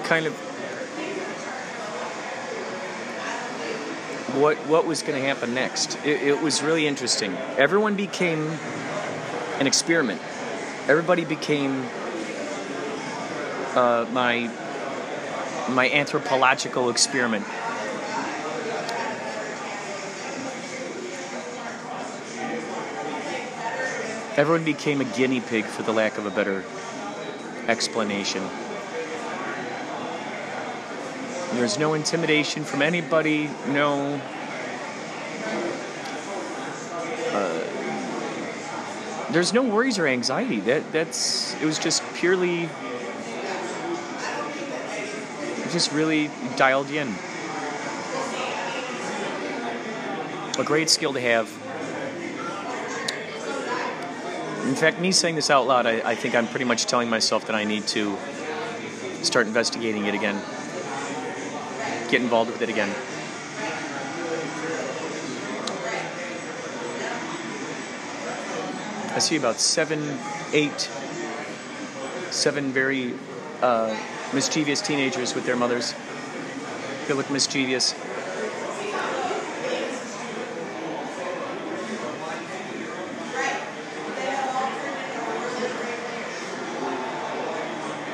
kind 0.03 0.25
of 0.25 0.42
what 4.39 4.57
what 4.67 4.85
was 4.85 5.01
going 5.01 5.21
to 5.21 5.27
happen 5.27 5.53
next. 5.53 5.97
It, 6.05 6.21
it 6.21 6.41
was 6.41 6.61
really 6.61 6.87
interesting. 6.87 7.35
Everyone 7.57 7.95
became 7.95 8.51
an 9.59 9.67
experiment. 9.67 10.21
Everybody 10.87 11.25
became 11.25 11.85
uh, 13.75 14.05
my 14.11 14.49
my 15.69 15.89
anthropological 15.89 16.89
experiment. 16.89 17.45
everyone 24.35 24.63
became 24.63 24.99
a 24.99 25.05
guinea 25.05 25.41
pig 25.41 25.63
for 25.63 25.83
the 25.83 25.93
lack 25.93 26.17
of 26.17 26.25
a 26.25 26.31
better 26.31 26.63
explanation. 27.67 28.41
There's 31.55 31.77
no 31.77 31.93
intimidation 31.93 32.63
from 32.63 32.81
anybody, 32.81 33.47
no. 33.67 34.19
Uh, 37.31 37.63
there's 39.31 39.53
no 39.53 39.61
worries 39.61 39.99
or 39.99 40.07
anxiety. 40.07 40.59
That 40.61 40.91
that's 40.91 41.53
it 41.61 41.65
was 41.65 41.77
just 41.77 42.01
purely 42.15 42.69
just 45.71 45.91
really 45.91 46.31
dialed 46.55 46.89
in. 46.89 47.13
A 50.59 50.63
great 50.63 50.89
skill 50.89 51.13
to 51.13 51.21
have. 51.21 51.47
In 54.67 54.75
fact, 54.75 54.99
me 54.99 55.11
saying 55.11 55.35
this 55.35 55.51
out 55.51 55.67
loud, 55.67 55.85
I, 55.85 56.11
I 56.11 56.15
think 56.15 56.35
I'm 56.35 56.47
pretty 56.47 56.65
much 56.65 56.87
telling 56.87 57.09
myself 57.09 57.45
that 57.45 57.55
I 57.55 57.63
need 57.63 57.85
to 57.87 58.17
start 59.21 59.45
investigating 59.45 60.05
it 60.05 60.15
again 60.15 60.41
get 62.13 62.21
involved 62.21 62.51
with 62.51 62.61
it 62.61 62.69
again. 62.69 62.89
I 69.15 69.17
see 69.17 69.35
about 69.35 69.59
seven, 69.59 70.19
eight, 70.51 70.79
seven 72.29 72.71
very 72.71 73.15
uh, 73.63 73.97
mischievous 74.31 74.79
teenagers 74.79 75.33
with 75.33 75.47
their 75.47 75.55
mothers. 75.55 75.95
They 77.07 77.15
look 77.15 77.31
mischievous. 77.31 77.95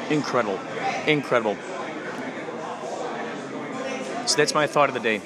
Incredible. 0.10 0.58
Incredible. 1.06 1.58
That's 4.40 4.54
my 4.54 4.68
thought 4.68 4.88
of 4.88 4.94
the 4.94 5.02
day. 5.02 5.22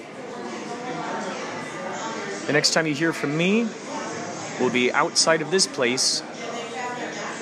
The 2.47 2.51
next 2.51 2.73
time 2.73 2.87
you 2.87 2.95
hear 2.95 3.13
from 3.13 3.37
me 3.37 3.67
will 4.59 4.71
be 4.71 4.91
outside 4.91 5.43
of 5.43 5.51
this 5.51 5.67
place. 5.67 6.23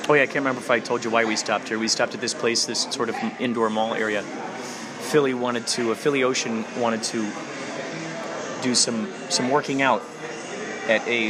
Oh, 0.09 0.13
yeah, 0.13 0.23
I 0.23 0.25
can't 0.25 0.35
remember 0.43 0.59
if 0.59 0.69
I 0.69 0.81
told 0.81 1.05
you 1.05 1.09
why 1.09 1.23
we 1.23 1.37
stopped 1.37 1.69
here. 1.69 1.79
We 1.79 1.87
stopped 1.87 2.13
at 2.13 2.19
this 2.19 2.33
place, 2.33 2.65
this 2.65 2.81
sort 2.91 3.07
of 3.07 3.15
indoor 3.39 3.69
mall 3.69 3.93
area. 3.93 4.21
Philly 4.21 5.33
wanted 5.33 5.65
to, 5.67 5.93
uh, 5.93 5.95
Philly 5.95 6.23
Ocean 6.23 6.65
wanted 6.77 7.03
to 7.03 7.31
do 8.61 8.75
some, 8.75 9.09
some 9.29 9.49
working 9.49 9.81
out 9.81 10.03
at 10.89 11.07
a 11.07 11.29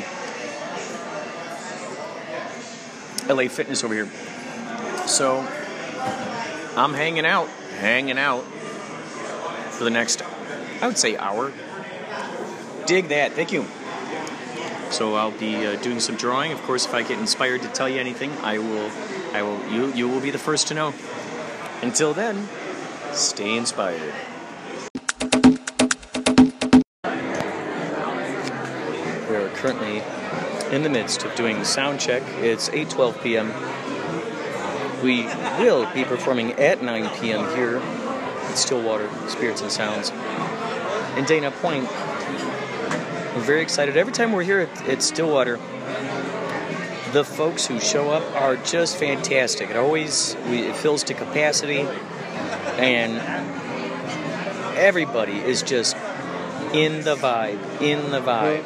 LA 3.31 3.47
Fitness 3.47 3.83
over 3.83 3.93
here. 3.93 4.09
So 5.05 5.37
I'm 6.75 6.95
hanging 6.95 7.27
out, 7.27 7.47
hanging 7.77 8.17
out 8.17 8.43
for 9.81 9.83
the 9.83 9.91
next, 9.91 10.23
I 10.81 10.87
would 10.87 10.97
say, 10.97 11.15
hour. 11.15 11.51
Dig 12.87 13.09
that. 13.09 13.33
Thank 13.33 13.51
you. 13.51 13.65
So 14.91 15.15
I'll 15.15 15.31
be 15.31 15.65
uh, 15.65 15.77
doing 15.77 15.99
some 15.99 16.15
drawing. 16.15 16.51
Of 16.51 16.61
course, 16.63 16.85
if 16.85 16.93
I 16.93 17.03
get 17.03 17.19
inspired 17.19 17.61
to 17.61 17.69
tell 17.69 17.87
you 17.87 17.99
anything, 17.99 18.31
I 18.41 18.57
will. 18.57 18.91
I 19.31 19.41
will. 19.41 19.65
You 19.71 19.93
you 19.93 20.09
will 20.09 20.19
be 20.19 20.31
the 20.31 20.37
first 20.37 20.67
to 20.67 20.73
know. 20.73 20.93
Until 21.81 22.13
then, 22.13 22.49
stay 23.13 23.55
inspired. 23.55 24.13
We 29.29 29.35
are 29.37 29.49
currently 29.55 30.03
in 30.75 30.83
the 30.83 30.89
midst 30.89 31.23
of 31.23 31.35
doing 31.35 31.63
sound 31.63 32.01
check. 32.01 32.23
It's 32.39 32.67
8:12 32.69 33.23
p.m. 33.23 33.53
We 35.01 35.23
will 35.63 35.91
be 35.93 36.03
performing 36.03 36.53
at 36.53 36.83
9 36.83 37.09
p.m. 37.19 37.55
here 37.55 37.77
at 37.77 38.57
Stillwater 38.57 39.09
Spirits 39.29 39.61
and 39.61 39.71
Sounds. 39.71 40.11
In 41.17 41.25
Dana 41.25 41.51
Point, 41.51 41.83
we're 43.35 43.43
very 43.43 43.61
excited. 43.61 43.97
Every 43.97 44.13
time 44.13 44.31
we're 44.31 44.43
here 44.43 44.61
at, 44.61 44.87
at 44.87 45.03
Stillwater, 45.03 45.57
the 47.11 47.25
folks 47.25 47.67
who 47.67 47.81
show 47.81 48.11
up 48.11 48.23
are 48.41 48.55
just 48.55 48.95
fantastic. 48.95 49.69
It 49.69 49.75
always 49.75 50.37
we, 50.49 50.59
it 50.59 50.75
fills 50.75 51.03
to 51.03 51.13
capacity, 51.13 51.81
and 52.77 53.17
everybody 54.77 55.37
is 55.37 55.63
just 55.63 55.97
in 56.73 57.03
the 57.03 57.15
vibe, 57.15 57.81
in 57.81 58.11
the 58.11 58.21
vibe. 58.21 58.63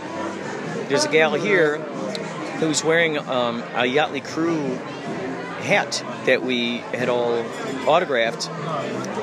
There's 0.88 1.05
a 1.05 1.12
gal 1.12 1.34
here 1.34 1.79
who's 2.60 2.84
wearing 2.84 3.17
um, 3.17 3.62
a 3.73 3.88
Yachtley 3.88 4.23
Crew 4.23 4.75
hat 5.65 6.05
that 6.27 6.43
we 6.43 6.77
had 6.77 7.10
all 7.10 7.43
autographed, 7.88 8.49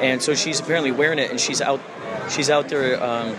and 0.02 0.20
so 0.20 0.34
she's 0.34 0.58
apparently 0.58 0.90
wearing 0.90 1.20
it, 1.20 1.30
and 1.30 1.40
she's 1.40 1.60
out. 1.60 1.80
She's 2.30 2.50
out 2.50 2.68
there 2.68 3.02
um, 3.02 3.36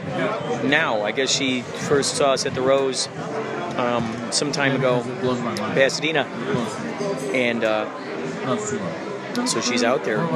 now. 0.70 1.02
I 1.02 1.12
guess 1.12 1.32
she 1.32 1.62
first 1.62 2.16
saw 2.16 2.34
us 2.34 2.46
at 2.46 2.54
the 2.54 2.62
Rose 2.62 3.08
um, 3.78 4.32
some 4.32 4.52
time 4.52 4.76
ago, 4.76 5.02
Pasadena, 5.74 6.26
and 7.34 7.64
uh, 7.64 7.86
so 9.46 9.62
she's 9.62 9.84
out 9.84 10.04
there. 10.04 10.28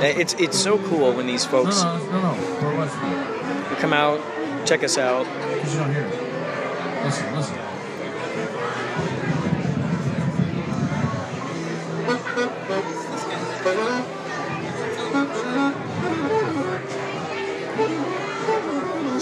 It's 0.00 0.34
it's 0.34 0.58
so 0.58 0.78
cool 0.88 1.12
when 1.12 1.26
these 1.26 1.44
folks 1.44 1.80
come 3.80 3.92
out, 3.92 4.20
check 4.66 4.84
us 4.84 4.98
out. 4.98 5.26
Listen, 7.02 7.34
listen. 7.34 7.69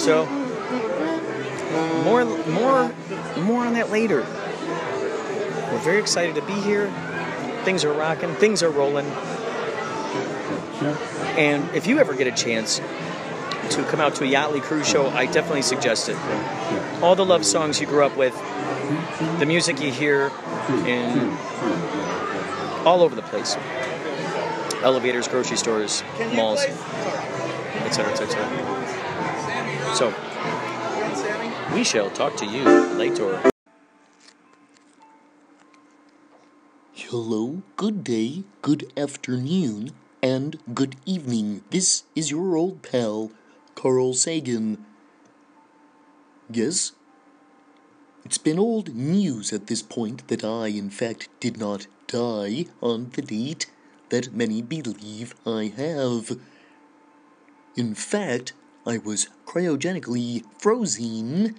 So 0.09 0.25
more 2.03 2.25
more 2.25 2.95
more 3.45 3.67
on 3.67 3.75
that 3.75 3.91
later. 3.91 4.21
We're 4.21 5.83
very 5.85 5.99
excited 5.99 6.35
to 6.37 6.41
be 6.47 6.55
here. 6.55 6.91
Things 7.65 7.85
are 7.85 7.93
rocking, 7.93 8.33
things 8.37 8.63
are 8.63 8.71
rolling. 8.71 9.05
And 11.37 11.69
if 11.77 11.87
you 11.87 11.99
ever 11.99 12.15
get 12.15 12.27
a 12.27 12.31
chance 12.31 12.79
to 12.79 13.85
come 13.91 14.01
out 14.01 14.15
to 14.15 14.25
a 14.25 14.27
Yachtley 14.27 14.63
Crew's 14.63 14.89
show, 14.89 15.09
I 15.09 15.27
definitely 15.27 15.61
suggest 15.61 16.09
it. 16.09 16.17
All 17.03 17.15
the 17.15 17.27
love 17.27 17.45
songs 17.45 17.79
you 17.79 17.87
grew 17.87 18.03
up 18.03 18.17
with, 18.17 18.35
the 19.41 19.45
music 19.45 19.79
you 19.83 19.93
hear 19.93 20.33
in 20.87 21.37
all 22.87 23.03
over 23.03 23.15
the 23.15 23.21
place. 23.21 23.59
Elevators, 24.83 25.29
grocery 25.29 25.59
stores, 25.59 26.03
malls, 26.33 26.65
etc., 27.85 28.11
etc. 28.11 28.78
So, 29.99 30.15
we 31.75 31.83
shall 31.83 32.09
talk 32.11 32.37
to 32.37 32.47
you 32.47 32.63
later. 32.95 33.51
Hello, 36.95 37.63
good 37.75 38.05
day, 38.05 38.45
good 38.63 38.93
afternoon, 38.97 39.91
and 40.23 40.61
good 40.73 40.95
evening. 41.05 41.65
This 41.71 42.05
is 42.15 42.31
your 42.31 42.57
old 42.57 42.83
pal, 42.83 43.33
Carl 43.75 44.15
Sagan. 44.15 44.87
Yes? 46.49 46.93
It's 48.25 48.39
been 48.39 48.61
old 48.61 48.95
news 48.95 49.53
at 49.53 49.67
this 49.67 49.83
point 49.83 50.29
that 50.29 50.45
I, 50.45 50.69
in 50.69 50.91
fact, 50.91 51.29
did 51.41 51.59
not 51.59 51.89
die 52.07 52.67
on 52.81 53.11
the 53.15 53.23
date 53.23 53.67
that 54.11 54.33
many 54.33 54.63
believe 54.63 55.35
I 55.45 55.73
have. 55.77 56.39
In 57.75 57.97
fact, 57.97 58.53
I 58.89 58.97
was 58.97 59.29
cryogenically 59.45 60.45
frozen 60.57 61.57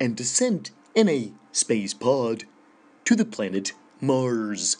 and 0.00 0.18
sent 0.18 0.70
in 0.94 1.06
a 1.06 1.34
space 1.52 1.92
pod 1.92 2.44
to 3.04 3.14
the 3.14 3.26
planet 3.26 3.74
Mars, 4.00 4.78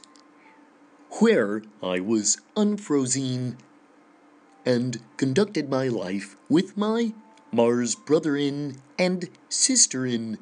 where 1.19 1.61
I 1.83 2.01
was 2.01 2.39
unfrozen 2.57 3.59
and 4.65 5.03
conducted 5.19 5.69
my 5.69 5.89
life 5.89 6.39
with 6.49 6.79
my 6.79 7.13
Mars 7.53 7.95
brotherin 7.95 8.79
and 8.99 9.29
sisterin 9.51 10.39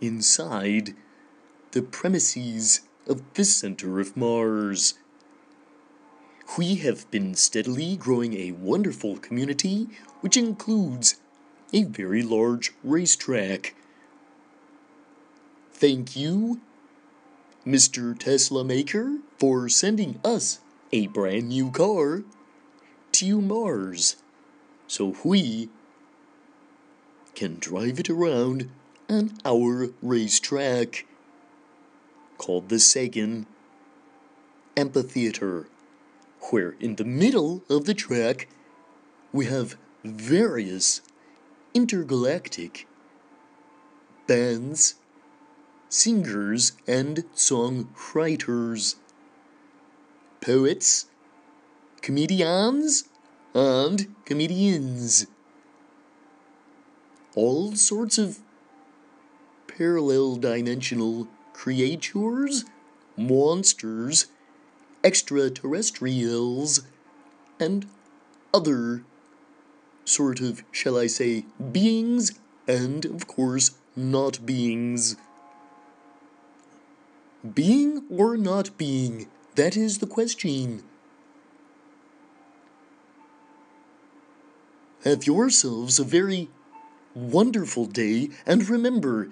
inside 0.00 0.94
the 1.72 1.82
premises 1.82 2.82
of 3.08 3.24
the 3.34 3.44
center 3.44 3.98
of 3.98 4.16
Mars. 4.16 4.94
We 6.56 6.76
have 6.76 7.10
been 7.10 7.34
steadily 7.34 7.96
growing 7.96 8.34
a 8.34 8.52
wonderful 8.52 9.18
community 9.18 9.88
which 10.22 10.36
includes 10.36 11.20
a 11.72 11.84
very 11.84 12.22
large 12.22 12.72
racetrack. 12.82 13.74
Thank 15.72 16.16
you, 16.16 16.60
Mr. 17.66 18.18
Tesla 18.18 18.64
Maker, 18.64 19.18
for 19.38 19.68
sending 19.68 20.20
us 20.24 20.60
a 20.90 21.06
brand 21.08 21.50
new 21.50 21.70
car 21.70 22.22
to 23.12 23.40
Mars 23.40 24.16
so 24.86 25.14
we 25.22 25.68
can 27.34 27.58
drive 27.58 28.00
it 28.00 28.10
around 28.10 28.70
on 29.08 29.34
our 29.44 29.90
racetrack. 30.02 31.06
called 32.38 32.68
the 32.68 32.78
Sagan 32.78 33.46
Amphitheater, 34.76 35.66
where 36.50 36.74
in 36.80 36.96
the 36.96 37.04
middle 37.04 37.62
of 37.68 37.84
the 37.84 37.94
track 37.94 38.48
we 39.32 39.46
have 39.46 39.76
various 40.04 41.02
intergalactic 41.74 42.86
bands, 44.26 44.94
singers, 45.88 46.72
and 46.86 47.24
songwriters, 47.34 48.96
poets, 50.40 51.06
comedians, 52.00 53.04
and 53.54 54.14
comedians. 54.24 55.26
All 57.34 57.74
sorts 57.74 58.18
of 58.18 58.40
parallel 59.66 60.36
dimensional 60.36 61.28
creatures, 61.52 62.64
monsters, 63.16 64.26
extraterrestrials, 65.08 66.82
and 67.58 67.86
other 68.52 69.04
sort 70.04 70.38
of, 70.40 70.62
shall 70.70 70.98
I 70.98 71.06
say, 71.06 71.46
beings, 71.72 72.38
and 72.66 73.06
of 73.06 73.26
course, 73.26 73.70
not 73.96 74.44
beings. 74.44 75.16
Being 77.54 78.04
or 78.10 78.36
not 78.36 78.76
being, 78.76 79.28
that 79.54 79.78
is 79.78 79.98
the 79.98 80.06
question. 80.06 80.82
Have 85.04 85.26
yourselves 85.26 85.98
a 85.98 86.04
very 86.04 86.50
wonderful 87.14 87.86
day, 87.86 88.28
and 88.44 88.68
remember, 88.68 89.30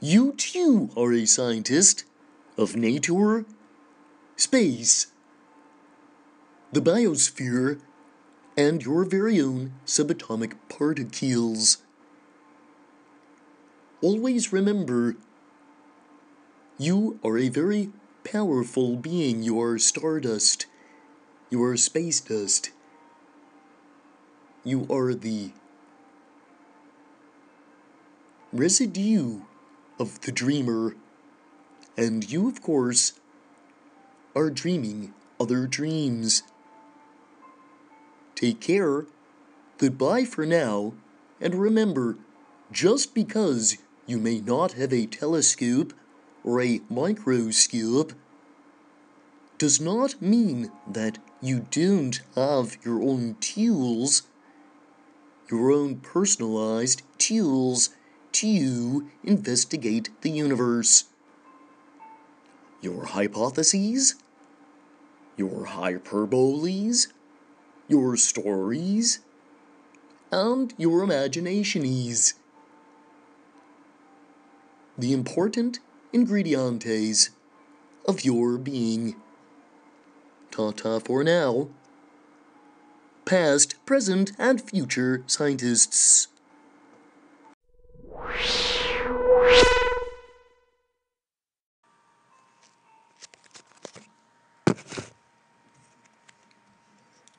you 0.00 0.32
too 0.34 0.90
are 0.98 1.14
a 1.14 1.24
scientist 1.24 2.04
of 2.58 2.76
nature, 2.76 3.46
space, 4.36 5.06
the 6.74 6.80
biosphere, 6.80 7.80
and 8.56 8.84
your 8.84 9.04
very 9.04 9.40
own 9.40 9.72
subatomic 9.86 10.54
particles. 10.68 11.78
Always 14.02 14.52
remember, 14.52 15.14
you 16.76 17.20
are 17.24 17.38
a 17.38 17.48
very 17.48 17.90
powerful 18.24 18.96
being. 18.96 19.42
You 19.44 19.60
are 19.60 19.78
stardust. 19.78 20.66
You 21.48 21.62
are 21.62 21.76
space 21.76 22.20
dust. 22.20 22.70
You 24.64 24.86
are 24.90 25.14
the 25.14 25.52
residue 28.52 29.42
of 30.00 30.20
the 30.22 30.32
dreamer. 30.32 30.96
And 31.96 32.28
you, 32.28 32.48
of 32.48 32.60
course, 32.60 33.12
are 34.34 34.50
dreaming 34.50 35.14
other 35.38 35.68
dreams. 35.68 36.42
Take 38.44 38.60
care. 38.60 39.06
Goodbye 39.78 40.26
for 40.26 40.44
now. 40.44 40.92
And 41.40 41.54
remember, 41.54 42.18
just 42.70 43.14
because 43.14 43.78
you 44.04 44.18
may 44.18 44.38
not 44.38 44.72
have 44.72 44.92
a 44.92 45.06
telescope 45.06 45.94
or 46.44 46.60
a 46.60 46.82
microscope 46.90 48.12
does 49.56 49.80
not 49.80 50.20
mean 50.20 50.70
that 50.86 51.16
you 51.40 51.64
don't 51.70 52.20
have 52.34 52.76
your 52.84 53.02
own 53.02 53.36
tools, 53.40 54.24
your 55.50 55.72
own 55.72 56.00
personalized 56.00 57.00
tools 57.16 57.94
to 58.32 59.08
investigate 59.22 60.10
the 60.20 60.28
universe. 60.28 61.04
Your 62.82 63.06
hypotheses, 63.06 64.16
your 65.38 65.64
hyperboles, 65.68 67.06
your 67.88 68.16
stories, 68.16 69.20
and 70.30 70.74
your 70.76 71.02
imaginations. 71.02 72.34
The 74.96 75.12
important 75.12 75.80
ingredientes 76.12 77.30
of 78.06 78.24
your 78.24 78.58
being. 78.58 79.16
Ta 80.50 80.70
ta 80.70 80.98
for 80.98 81.24
now. 81.24 81.68
Past, 83.24 83.74
present, 83.86 84.32
and 84.38 84.60
future 84.60 85.24
scientists. 85.26 86.28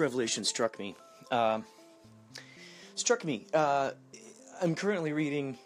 Revelation 0.00 0.44
struck 0.44 0.78
me. 0.78 0.96
Uh, 1.30 1.60
struck 2.94 3.24
me. 3.24 3.46
Uh, 3.54 3.92
I'm 4.60 4.74
currently 4.74 5.12
reading. 5.12 5.56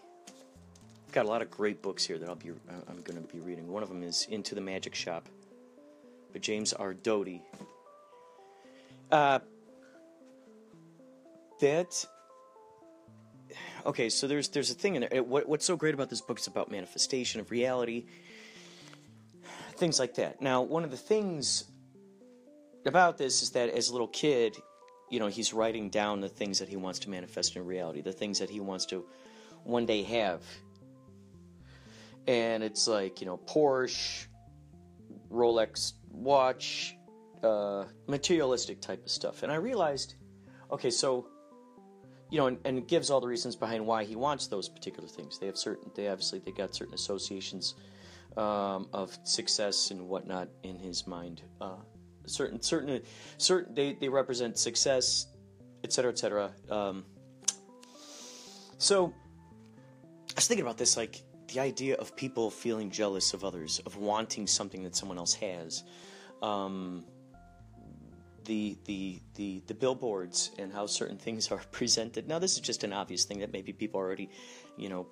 I've 1.09 1.15
got 1.15 1.25
a 1.25 1.29
lot 1.29 1.41
of 1.41 1.51
great 1.51 1.81
books 1.81 2.05
here 2.05 2.19
that 2.19 2.29
I'll 2.29 2.35
be. 2.35 2.51
I'm 2.89 3.01
going 3.03 3.23
to 3.23 3.33
be 3.33 3.41
reading. 3.41 3.69
One 3.69 3.83
of 3.83 3.89
them 3.89 4.03
is 4.03 4.27
Into 4.31 4.55
the 4.55 4.61
Magic 4.61 4.95
Shop 4.95 5.29
by 6.33 6.41
James 6.41 6.73
R. 6.73 6.93
Doty. 6.93 7.43
Uh, 9.11 9.39
that. 11.61 12.05
Okay, 13.87 14.09
so 14.09 14.27
there's 14.27 14.49
there's 14.49 14.71
a 14.71 14.75
thing 14.75 14.97
in 14.97 15.07
there. 15.09 15.23
What, 15.23 15.49
what's 15.49 15.65
so 15.65 15.77
great 15.77 15.95
about 15.95 16.11
this 16.11 16.21
book 16.21 16.39
is 16.39 16.47
about 16.47 16.71
manifestation 16.71 17.41
of 17.41 17.51
reality, 17.51 18.07
things 19.77 19.99
like 19.99 20.15
that. 20.15 20.41
Now, 20.41 20.63
one 20.63 20.85
of 20.85 20.91
the 20.91 20.97
things 20.97 21.65
about 22.87 23.19
this 23.19 23.43
is 23.43 23.51
that 23.51 23.71
as 23.71 23.89
a 23.89 23.93
little 23.93 24.09
kid, 24.09 24.57
you 25.11 25.19
know, 25.21 25.27
he's 25.27 25.53
writing 25.53 25.91
down 25.91 26.21
the 26.21 26.29
things 26.29 26.59
that 26.59 26.69
he 26.69 26.77
wants 26.77 26.99
to 27.01 27.11
manifest 27.11 27.57
in 27.57 27.65
reality, 27.65 28.01
the 28.01 28.13
things 28.13 28.39
that 28.39 28.51
he 28.51 28.61
wants 28.61 28.87
to 28.87 29.05
one 29.65 29.87
day 29.87 30.03
have. 30.03 30.43
And 32.27 32.63
it's 32.63 32.89
like, 32.89 33.21
you 33.21 33.27
know, 33.27 33.37
Porsche, 33.37 34.27
Rolex 35.31 35.93
watch, 36.11 36.97
uh, 37.43 37.85
materialistic 38.07 38.81
type 38.81 39.05
of 39.05 39.11
stuff. 39.11 39.43
And 39.43 39.53
I 39.53 39.57
realized, 39.57 40.15
okay, 40.71 40.91
so, 40.91 41.27
you 42.31 42.39
know, 42.39 42.47
and, 42.47 42.59
and 42.65 42.89
gives 42.89 43.11
all 43.11 43.21
the 43.21 43.27
reasons 43.29 43.57
behind 43.57 43.87
why 43.87 44.05
he 44.05 44.17
wants 44.17 44.47
those 44.47 44.69
particular 44.69 45.09
things. 45.09 45.39
They 45.39 45.47
have 45.47 45.59
certain, 45.59 45.91
they 45.95 46.09
obviously, 46.09 46.39
they 46.39 46.53
got 46.53 46.75
certain 46.75 46.95
associations 46.95 47.75
um, 48.37 48.89
of 48.93 49.17
success 49.25 49.91
and 49.91 50.09
whatnot 50.09 50.49
in 50.63 50.79
his 50.79 51.07
mind. 51.07 51.43
Uh, 51.61 51.77
certain 52.27 52.61
certain 52.61 53.01
certain 53.39 53.75
they, 53.75 53.95
they 53.95 54.09
represent 54.09 54.59
success 54.59 55.27
etc 55.83 56.13
etc 56.13 56.53
um, 56.71 57.05
so 58.79 59.13
i 60.31 60.35
was 60.37 60.47
thinking 60.47 60.65
about 60.65 60.79
this 60.79 60.97
like 60.97 61.23
the 61.55 61.61
idea 61.61 61.95
of 61.97 62.17
people 62.17 62.51
feeling 62.51 62.91
jealous 62.91 63.33
of 63.33 63.45
others 63.45 63.81
of 63.87 63.97
wanting 63.97 64.47
something 64.47 64.83
that 64.83 64.97
someone 64.97 65.19
else 65.19 65.35
has. 65.35 65.85
Um, 66.43 67.05
the, 68.45 68.77
the 68.85 69.21
the 69.37 69.63
the 69.67 69.73
billboards 69.73 70.51
and 70.59 70.71
how 70.71 70.85
certain 70.85 71.17
things 71.17 71.51
are 71.51 71.63
presented. 71.71 72.29
Now 72.29 72.39
this 72.39 72.55
is 72.55 72.61
just 72.61 72.85
an 72.85 72.93
obvious 72.93 73.25
thing 73.25 73.39
that 73.39 73.53
maybe 73.53 73.73
people 73.73 73.99
already 73.99 74.29
you 74.77 74.89
know 74.89 75.07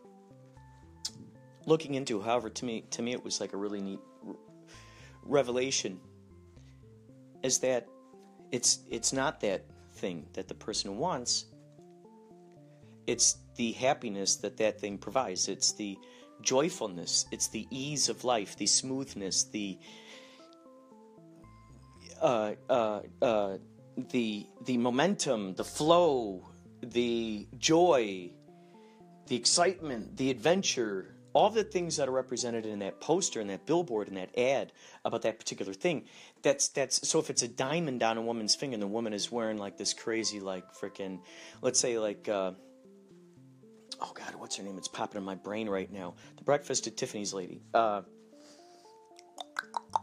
looking 1.65 1.95
into. 1.95 2.21
However 2.21 2.51
to 2.51 2.65
me 2.65 2.85
to 2.91 3.03
me 3.03 3.13
it 3.13 3.25
was 3.25 3.41
like 3.41 3.53
a 3.53 3.57
really 3.57 3.81
neat 3.81 4.01
revelation 5.23 6.01
is 7.43 7.59
that 7.59 7.87
it's 8.51 8.81
it's 8.91 9.13
not 9.13 9.41
that 9.41 9.65
thing 9.95 10.27
that 10.35 10.49
the 10.49 10.55
person 10.55 10.99
wants. 10.99 11.47
It's 13.07 13.39
the 13.57 13.73
happiness 13.73 14.37
that 14.37 14.57
that 14.59 14.81
thing 14.81 14.99
provides. 14.99 15.49
It's 15.49 15.73
the 15.73 15.99
joyfulness. 16.41 17.27
It's 17.33 17.49
the 17.49 17.67
ease 17.71 18.09
of 18.09 18.25
life 18.25 18.57
the 18.57 18.67
smoothness 18.67 19.45
the 19.45 19.79
uh, 22.21 22.53
uh, 22.71 23.01
uh, 23.21 23.59
the 23.97 24.47
the 24.65 24.79
momentum 24.79 25.55
the 25.55 25.65
flow 25.65 26.49
the 26.83 27.47
joy 27.59 28.31
the 29.27 29.37
excitement 29.37 30.17
the 30.17 30.31
adventure 30.31 31.15
all 31.35 31.51
the 31.51 31.65
things 31.65 31.97
that 31.97 32.09
are 32.09 32.13
represented 32.13 32.67
in 32.67 32.81
that 32.81 33.01
poster 33.01 33.41
and 33.41 33.51
that 33.51 33.67
billboard 33.67 34.09
and 34.09 34.17
that 34.17 34.37
ad 34.39 34.73
about 35.05 35.23
that 35.23 35.39
particular 35.39 35.73
thing 35.73 36.05
that's 36.43 36.69
that's 36.69 37.07
so 37.09 37.19
if 37.19 37.31
it's 37.31 37.43
a 37.43 37.49
diamond 37.49 38.03
on 38.03 38.19
a 38.19 38.23
woman's 38.23 38.55
finger 38.55 38.75
and 38.75 38.83
the 38.83 38.87
woman 38.87 39.13
is 39.13 39.31
wearing 39.31 39.59
like 39.59 39.77
this 39.77 39.95
crazy 39.95 40.41
like 40.41 40.65
freaking 40.75 41.21
let's 41.63 41.81
say 41.81 41.99
like 41.99 42.29
uh, 42.29 42.53
oh 44.01 44.13
god 44.15 44.35
what's 44.37 44.57
her 44.57 44.65
name? 44.65 44.77
It's 44.77 44.89
popping 44.89 45.19
in 45.19 45.25
my 45.25 45.37
brain 45.37 45.69
right 45.69 45.91
now. 45.91 46.15
The 46.37 46.45
breakfast 46.45 46.87
at 46.87 46.97
tiffany's 46.97 47.33
lady. 47.33 47.63
Uh, 47.73 48.03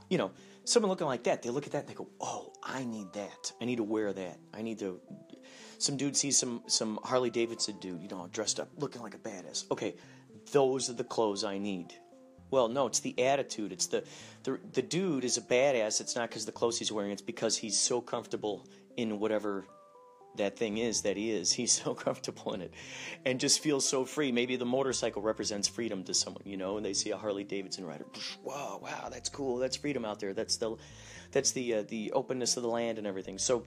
you 0.10 0.18
know 0.18 0.32
someone 0.63 0.89
looking 0.89 1.08
like 1.08 1.24
that 1.24 1.42
they 1.42 1.50
look 1.50 1.65
at 1.65 1.74
that 1.74 1.80
and 1.80 1.88
they 1.88 1.94
go 1.94 2.08
oh 2.20 2.52
i 2.63 2.84
need 2.84 3.12
that. 3.13 3.52
I 3.62 3.65
need 3.65 3.78
to 3.78 3.84
wear 3.84 4.12
that. 4.13 4.39
I 4.54 4.62
need 4.62 4.80
to 4.80 5.00
some 5.78 5.98
dude 5.98 6.18
sees 6.18 6.38
some 6.38 6.63
some 6.68 7.00
harley 7.04 7.30
davidson 7.30 7.78
dude 7.80 8.02
you 8.02 8.10
know 8.10 8.28
dressed 8.32 8.60
up 8.60 8.70
looking 8.78 9.02
like 9.02 9.13
a 9.13 9.20
badass. 9.20 9.70
Okay 9.72 9.96
those 10.51 10.89
are 10.89 10.93
the 10.93 11.03
clothes 11.03 11.43
i 11.43 11.57
need 11.57 11.93
well, 12.51 12.67
no, 12.67 12.88
it's 12.88 12.99
the 12.99 13.19
attitude. 13.23 13.71
It's 13.71 13.88
the 13.88 14.03
the 14.43 14.59
the 14.73 14.81
dude 14.81 15.23
is 15.23 15.38
a 15.38 15.41
badass. 15.41 16.01
It's 16.01 16.15
not 16.15 16.29
because 16.29 16.45
the 16.45 16.51
clothes 16.51 16.79
he's 16.79 16.91
wearing. 16.91 17.12
It's 17.12 17.21
because 17.21 17.57
he's 17.57 17.77
so 17.77 18.01
comfortable 18.01 18.67
in 18.97 19.19
whatever 19.19 19.65
that 20.35 20.57
thing 20.57 20.77
is 20.77 21.01
that 21.01 21.17
he 21.17 21.31
is. 21.31 21.51
He's 21.59 21.71
so 21.71 21.93
comfortable 21.93 22.53
in 22.53 22.62
it, 22.62 22.73
and 23.25 23.39
just 23.39 23.62
feels 23.62 23.88
so 23.88 24.05
free. 24.05 24.31
Maybe 24.31 24.55
the 24.55 24.65
motorcycle 24.65 25.21
represents 25.21 25.67
freedom 25.67 26.03
to 26.05 26.13
someone, 26.13 26.43
you 26.45 26.57
know, 26.57 26.77
and 26.77 26.85
they 26.85 26.93
see 26.93 27.12
a 27.12 27.17
Harley 27.17 27.43
Davidson 27.43 27.85
rider. 27.85 28.05
Wow, 28.43 28.79
wow, 28.81 29.09
that's 29.12 29.29
cool. 29.29 29.57
That's 29.57 29.75
freedom 29.75 30.05
out 30.05 30.19
there. 30.19 30.33
That's 30.33 30.57
the 30.57 30.75
that's 31.31 31.51
the 31.51 31.75
uh, 31.75 31.83
the 31.88 32.12
openness 32.13 32.57
of 32.57 32.63
the 32.63 32.69
land 32.69 32.97
and 32.97 33.05
everything. 33.05 33.38
So 33.38 33.65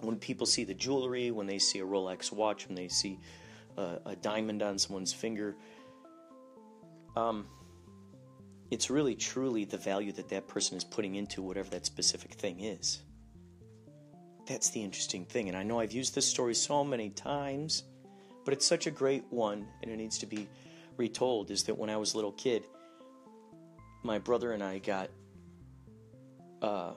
when 0.00 0.16
people 0.16 0.46
see 0.46 0.64
the 0.64 0.74
jewelry, 0.74 1.30
when 1.32 1.46
they 1.46 1.58
see 1.58 1.80
a 1.80 1.84
Rolex 1.84 2.30
watch, 2.30 2.68
when 2.68 2.76
they 2.76 2.88
see 2.88 3.18
uh, 3.76 3.96
a 4.06 4.16
diamond 4.16 4.62
on 4.62 4.78
someone's 4.78 5.12
finger. 5.12 5.56
Um, 7.18 7.46
it's 8.70 8.90
really 8.90 9.14
truly 9.14 9.64
the 9.64 9.76
value 9.76 10.12
that 10.12 10.28
that 10.28 10.46
person 10.46 10.76
is 10.76 10.84
putting 10.84 11.16
into 11.16 11.42
whatever 11.42 11.68
that 11.70 11.84
specific 11.84 12.34
thing 12.34 12.60
is. 12.60 13.02
That's 14.46 14.70
the 14.70 14.82
interesting 14.82 15.24
thing. 15.24 15.48
And 15.48 15.56
I 15.56 15.62
know 15.62 15.80
I've 15.80 15.92
used 15.92 16.14
this 16.14 16.26
story 16.26 16.54
so 16.54 16.84
many 16.84 17.10
times, 17.10 17.84
but 18.44 18.54
it's 18.54 18.66
such 18.66 18.86
a 18.86 18.90
great 18.90 19.24
one 19.30 19.66
and 19.82 19.90
it 19.90 19.96
needs 19.96 20.18
to 20.18 20.26
be 20.26 20.48
retold. 20.96 21.50
Is 21.50 21.64
that 21.64 21.76
when 21.76 21.90
I 21.90 21.96
was 21.96 22.14
a 22.14 22.16
little 22.16 22.32
kid, 22.32 22.64
my 24.04 24.18
brother 24.18 24.52
and 24.52 24.62
I 24.62 24.78
got 24.78 25.10
uh, 26.62 26.92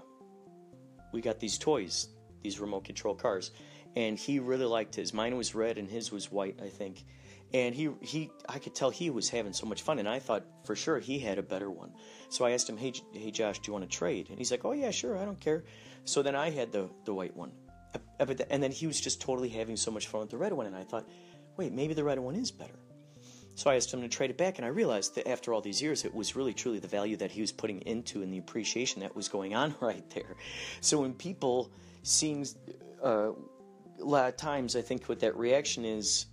we 1.11 1.21
got 1.21 1.39
these 1.39 1.57
toys, 1.57 2.09
these 2.43 2.59
remote 2.59 2.83
control 2.83 3.15
cars, 3.15 3.51
and 3.95 4.17
he 4.17 4.39
really 4.39 4.65
liked 4.65 4.95
his. 4.95 5.13
Mine 5.13 5.35
was 5.35 5.55
red 5.55 5.77
and 5.77 5.89
his 5.89 6.11
was 6.11 6.31
white, 6.31 6.59
I 6.63 6.69
think 6.69 7.05
and 7.53 7.75
he 7.75 7.89
he 8.01 8.31
I 8.47 8.59
could 8.59 8.75
tell 8.75 8.89
he 8.89 9.09
was 9.09 9.29
having 9.29 9.53
so 9.53 9.65
much 9.65 9.81
fun, 9.81 9.99
and 9.99 10.07
I 10.07 10.19
thought 10.19 10.45
for 10.63 10.75
sure 10.75 10.99
he 10.99 11.19
had 11.19 11.37
a 11.37 11.43
better 11.43 11.69
one. 11.69 11.91
So 12.29 12.45
I 12.45 12.51
asked 12.51 12.69
him, 12.69 12.77
"Hey, 12.77 12.93
hey, 13.13 13.31
Josh, 13.31 13.59
do 13.59 13.67
you 13.67 13.73
want 13.73 13.89
to 13.89 13.97
trade?" 13.97 14.29
And 14.29 14.37
he's 14.37 14.51
like, 14.51 14.65
"Oh 14.65 14.71
yeah, 14.71 14.91
sure, 14.91 15.17
I 15.17 15.25
don't 15.25 15.39
care." 15.39 15.63
So 16.05 16.21
then 16.21 16.35
I 16.35 16.49
had 16.49 16.71
the 16.71 16.89
the 17.05 17.13
white 17.13 17.35
one, 17.35 17.51
and 18.19 18.63
then 18.63 18.71
he 18.71 18.87
was 18.87 18.99
just 18.99 19.21
totally 19.21 19.49
having 19.49 19.75
so 19.75 19.91
much 19.91 20.07
fun 20.07 20.21
with 20.21 20.29
the 20.29 20.37
red 20.37 20.53
one, 20.53 20.65
and 20.65 20.75
I 20.75 20.83
thought, 20.83 21.07
wait, 21.57 21.73
maybe 21.73 21.93
the 21.93 22.03
red 22.03 22.19
one 22.19 22.35
is 22.35 22.51
better. 22.51 22.79
So 23.55 23.69
I 23.69 23.75
asked 23.75 23.93
him 23.93 24.01
to 24.01 24.07
trade 24.07 24.29
it 24.29 24.37
back, 24.37 24.57
and 24.57 24.65
I 24.65 24.69
realized 24.69 25.15
that 25.15 25.27
after 25.27 25.53
all 25.53 25.61
these 25.61 25.81
years, 25.81 26.05
it 26.05 26.13
was 26.13 26.35
really 26.35 26.53
truly 26.53 26.79
the 26.79 26.87
value 26.87 27.17
that 27.17 27.31
he 27.31 27.41
was 27.41 27.51
putting 27.51 27.81
into 27.81 28.23
and 28.23 28.33
the 28.33 28.37
appreciation 28.37 29.01
that 29.01 29.15
was 29.15 29.27
going 29.27 29.53
on 29.53 29.75
right 29.81 30.09
there. 30.11 30.35
So 30.79 31.01
when 31.01 31.13
people 31.13 31.71
seeing 32.03 32.47
uh, 33.03 33.31
a 33.31 34.03
lot 34.03 34.29
of 34.29 34.37
times, 34.37 34.75
I 34.75 34.81
think 34.81 35.05
what 35.07 35.19
that 35.19 35.35
reaction 35.35 35.85
is 35.85 36.27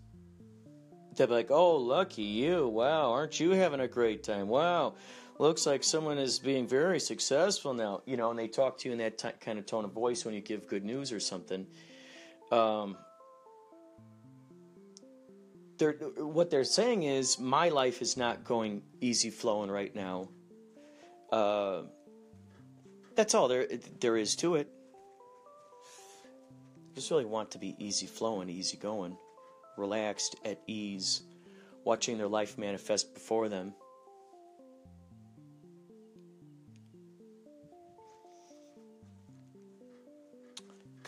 they'll 1.19 1.27
be 1.27 1.35
like, 1.35 1.51
"Oh, 1.51 1.77
lucky 1.77 2.23
you! 2.23 2.69
Wow, 2.69 3.13
aren't 3.13 3.39
you 3.39 3.51
having 3.51 3.81
a 3.81 3.89
great 3.89 4.23
time? 4.23 4.49
Wow, 4.49 4.95
looks 5.39 5.67
like 5.67 5.85
someone 5.85 6.19
is 6.19 6.39
being 6.39 6.67
very 6.67 7.01
successful 7.01 7.75
now." 7.75 8.03
You 8.07 8.17
know, 8.17 8.31
and 8.31 8.39
they 8.39 8.49
talk 8.49 8.79
to 8.79 8.89
you 8.89 8.93
in 8.93 8.99
that 8.99 9.19
t- 9.19 9.29
kind 9.41 9.59
of 9.59 9.67
tone 9.67 9.85
of 9.85 9.93
voice 9.93 10.25
when 10.25 10.35
you 10.35 10.41
give 10.41 10.67
good 10.67 10.85
news 10.85 11.13
or 11.13 11.21
something. 11.21 11.67
Um, 12.51 12.97
they're, 15.77 15.93
what 15.93 16.51
they're 16.51 16.65
saying 16.65 17.03
is, 17.03 17.39
my 17.39 17.69
life 17.69 18.01
is 18.01 18.17
not 18.17 18.45
going 18.45 18.83
easy 19.01 19.31
flowing 19.31 19.71
right 19.71 19.95
now. 19.95 20.29
Uh, 21.31 21.83
that's 23.15 23.35
all 23.35 23.49
there 23.49 23.67
there 24.01 24.17
is 24.17 24.37
to 24.37 24.55
it. 24.55 24.69
I 26.91 26.95
just 26.95 27.11
really 27.11 27.27
want 27.27 27.51
to 27.53 27.59
be 27.59 27.77
easy 27.79 28.07
flowing, 28.07 28.49
easy 28.49 28.77
going 28.77 29.17
relaxed, 29.79 30.37
at 30.45 30.61
ease, 30.67 31.23
watching 31.85 32.19
their 32.19 32.29
life 32.29 32.59
manifest 32.59 33.15
before 33.15 33.49
them. 33.49 33.75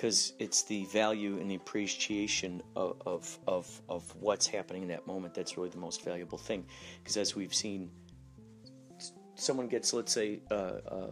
because 0.00 0.32
it's 0.38 0.62
the 0.62 0.86
value 0.86 1.38
and 1.38 1.50
the 1.50 1.56
appreciation 1.56 2.62
of, 2.74 2.96
of, 3.04 3.38
of, 3.46 3.82
of 3.86 4.16
what's 4.18 4.46
happening 4.46 4.80
in 4.80 4.88
that 4.88 5.06
moment 5.06 5.34
that's 5.34 5.58
really 5.58 5.68
the 5.68 5.76
most 5.76 6.02
valuable 6.02 6.38
thing. 6.38 6.64
Because 7.02 7.18
as 7.18 7.36
we've 7.36 7.52
seen, 7.52 7.90
someone 9.34 9.68
gets, 9.68 9.92
let's 9.92 10.10
say, 10.10 10.40
a, 10.50 10.54
a 10.54 11.08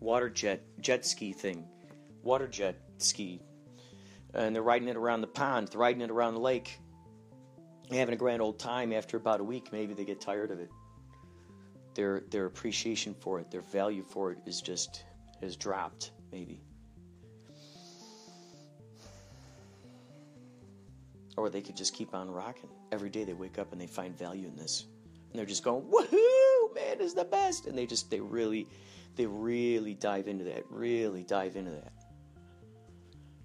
water 0.00 0.28
jet, 0.28 0.62
jet 0.82 1.06
ski 1.06 1.32
thing, 1.32 1.64
water 2.22 2.46
jet 2.46 2.76
ski, 2.98 3.40
Uh, 4.34 4.38
and 4.38 4.54
they're 4.54 4.62
riding 4.62 4.88
it 4.88 4.96
around 4.96 5.20
the 5.20 5.26
pond, 5.26 5.68
they're 5.68 5.80
riding 5.80 6.00
it 6.00 6.10
around 6.10 6.34
the 6.34 6.40
lake, 6.40 6.78
having 7.90 8.14
a 8.14 8.16
grand 8.16 8.40
old 8.40 8.58
time. 8.58 8.92
After 8.92 9.16
about 9.16 9.40
a 9.40 9.44
week, 9.44 9.72
maybe 9.72 9.94
they 9.94 10.04
get 10.04 10.20
tired 10.20 10.50
of 10.50 10.60
it. 10.60 10.70
Their, 11.94 12.22
their 12.30 12.46
appreciation 12.46 13.14
for 13.14 13.38
it, 13.40 13.50
their 13.50 13.60
value 13.60 14.02
for 14.02 14.32
it 14.32 14.38
is 14.46 14.62
just, 14.62 15.04
has 15.42 15.56
dropped, 15.56 16.12
maybe. 16.32 16.62
Or 21.36 21.50
they 21.50 21.60
could 21.60 21.76
just 21.76 21.94
keep 21.94 22.14
on 22.14 22.30
rocking. 22.30 22.70
Every 22.92 23.10
day 23.10 23.24
they 23.24 23.34
wake 23.34 23.58
up 23.58 23.72
and 23.72 23.80
they 23.80 23.86
find 23.86 24.16
value 24.16 24.46
in 24.46 24.56
this. 24.56 24.86
And 25.30 25.38
they're 25.38 25.46
just 25.46 25.64
going, 25.64 25.82
woohoo, 25.84 26.74
man 26.74 27.00
is 27.00 27.14
the 27.14 27.24
best. 27.24 27.66
And 27.66 27.76
they 27.76 27.86
just, 27.86 28.10
they 28.10 28.20
really, 28.20 28.68
they 29.16 29.26
really 29.26 29.94
dive 29.94 30.28
into 30.28 30.44
that, 30.44 30.64
really 30.70 31.24
dive 31.24 31.56
into 31.56 31.70
that. 31.72 31.92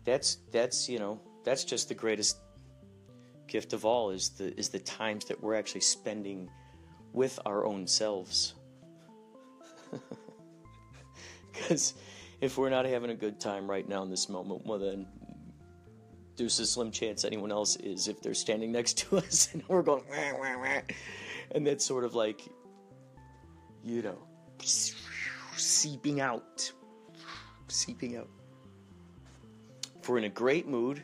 That's, 0.08 0.38
that's, 0.54 0.88
you 0.88 1.00
know, 1.00 1.20
that's 1.44 1.66
just 1.66 1.90
the 1.90 1.94
greatest 1.94 2.38
gift 3.46 3.74
of 3.74 3.84
all 3.84 4.12
is 4.12 4.30
the, 4.30 4.58
is 4.58 4.70
the 4.70 4.80
times 4.80 5.26
that 5.26 5.44
we're 5.44 5.56
actually 5.56 5.82
spending 5.82 6.50
with 7.12 7.38
our 7.46 7.66
own 7.66 7.86
selves. 7.86 8.56
Because 11.52 11.96
if 12.40 12.56
we're 12.56 12.70
not 12.70 12.86
having 12.86 13.10
a 13.10 13.16
good 13.16 13.40
time 13.40 13.68
right 13.68 13.90
now 13.90 14.04
in 14.04 14.12
this 14.12 14.30
moment, 14.30 14.64
well, 14.64 14.78
then 14.78 15.08
there's 16.36 16.60
a 16.60 16.68
slim 16.68 16.92
chance 16.92 17.26
anyone 17.26 17.52
else 17.52 17.78
is 17.78 18.08
if 18.08 18.22
they're 18.22 18.36
standing 18.36 18.72
next 18.72 19.00
to 19.00 19.18
us 19.26 19.50
and 19.54 19.64
we're 19.68 19.82
going, 19.82 20.04
wah, 20.08 20.40
wah, 20.40 20.60
wah. 20.60 20.82
and 21.52 21.66
that's 21.66 21.84
sort 21.84 22.04
of 22.04 22.14
like, 22.14 22.42
you 23.84 24.04
know, 24.04 24.20
seeping 24.60 26.22
out, 26.22 26.72
seeping 27.70 28.18
out. 28.18 28.30
If 30.08 30.12
we're 30.12 30.20
in 30.20 30.24
a 30.24 30.30
great 30.30 30.66
mood, 30.70 31.04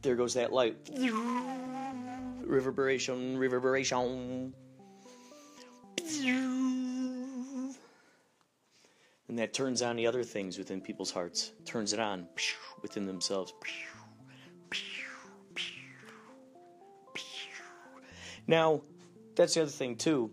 there 0.00 0.16
goes 0.16 0.32
that 0.32 0.54
light. 0.54 0.74
Reverberation, 2.46 3.36
reverberation. 3.36 4.54
And 9.28 9.38
that 9.38 9.52
turns 9.52 9.82
on 9.82 9.96
the 9.96 10.06
other 10.06 10.24
things 10.24 10.56
within 10.56 10.80
people's 10.80 11.10
hearts, 11.10 11.52
turns 11.66 11.92
it 11.92 12.00
on 12.00 12.26
within 12.80 13.04
themselves. 13.04 13.52
Now, 18.46 18.80
that's 19.34 19.52
the 19.52 19.60
other 19.60 19.70
thing 19.70 19.96
too. 19.96 20.30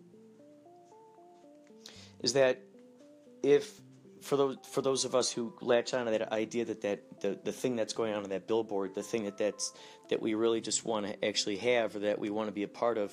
Is 2.21 2.31
that 2.31 2.61
if 3.43 3.82
for 4.23 4.37
those 4.37 4.57
for 4.71 4.81
those 4.81 5.03
of 5.03 5.15
us 5.15 5.31
who 5.31 5.53
latch 5.61 5.93
on 5.93 6.05
to 6.05 6.11
that 6.11 6.31
idea 6.31 6.63
that 6.65 6.81
that 6.81 7.21
the, 7.21 7.37
the 7.43 7.51
thing 7.51 7.75
that's 7.75 7.93
going 7.93 8.13
on 8.13 8.23
in 8.23 8.29
that 8.29 8.47
billboard, 8.47 8.95
the 8.95 9.03
thing 9.03 9.25
that 9.25 9.37
that's 9.37 9.73
that 10.09 10.21
we 10.21 10.33
really 10.33 10.61
just 10.61 10.85
want 10.85 11.05
to 11.05 11.25
actually 11.25 11.57
have 11.57 11.95
or 11.95 11.99
that 11.99 12.19
we 12.19 12.29
want 12.29 12.47
to 12.47 12.53
be 12.53 12.63
a 12.63 12.67
part 12.67 12.97
of, 12.97 13.11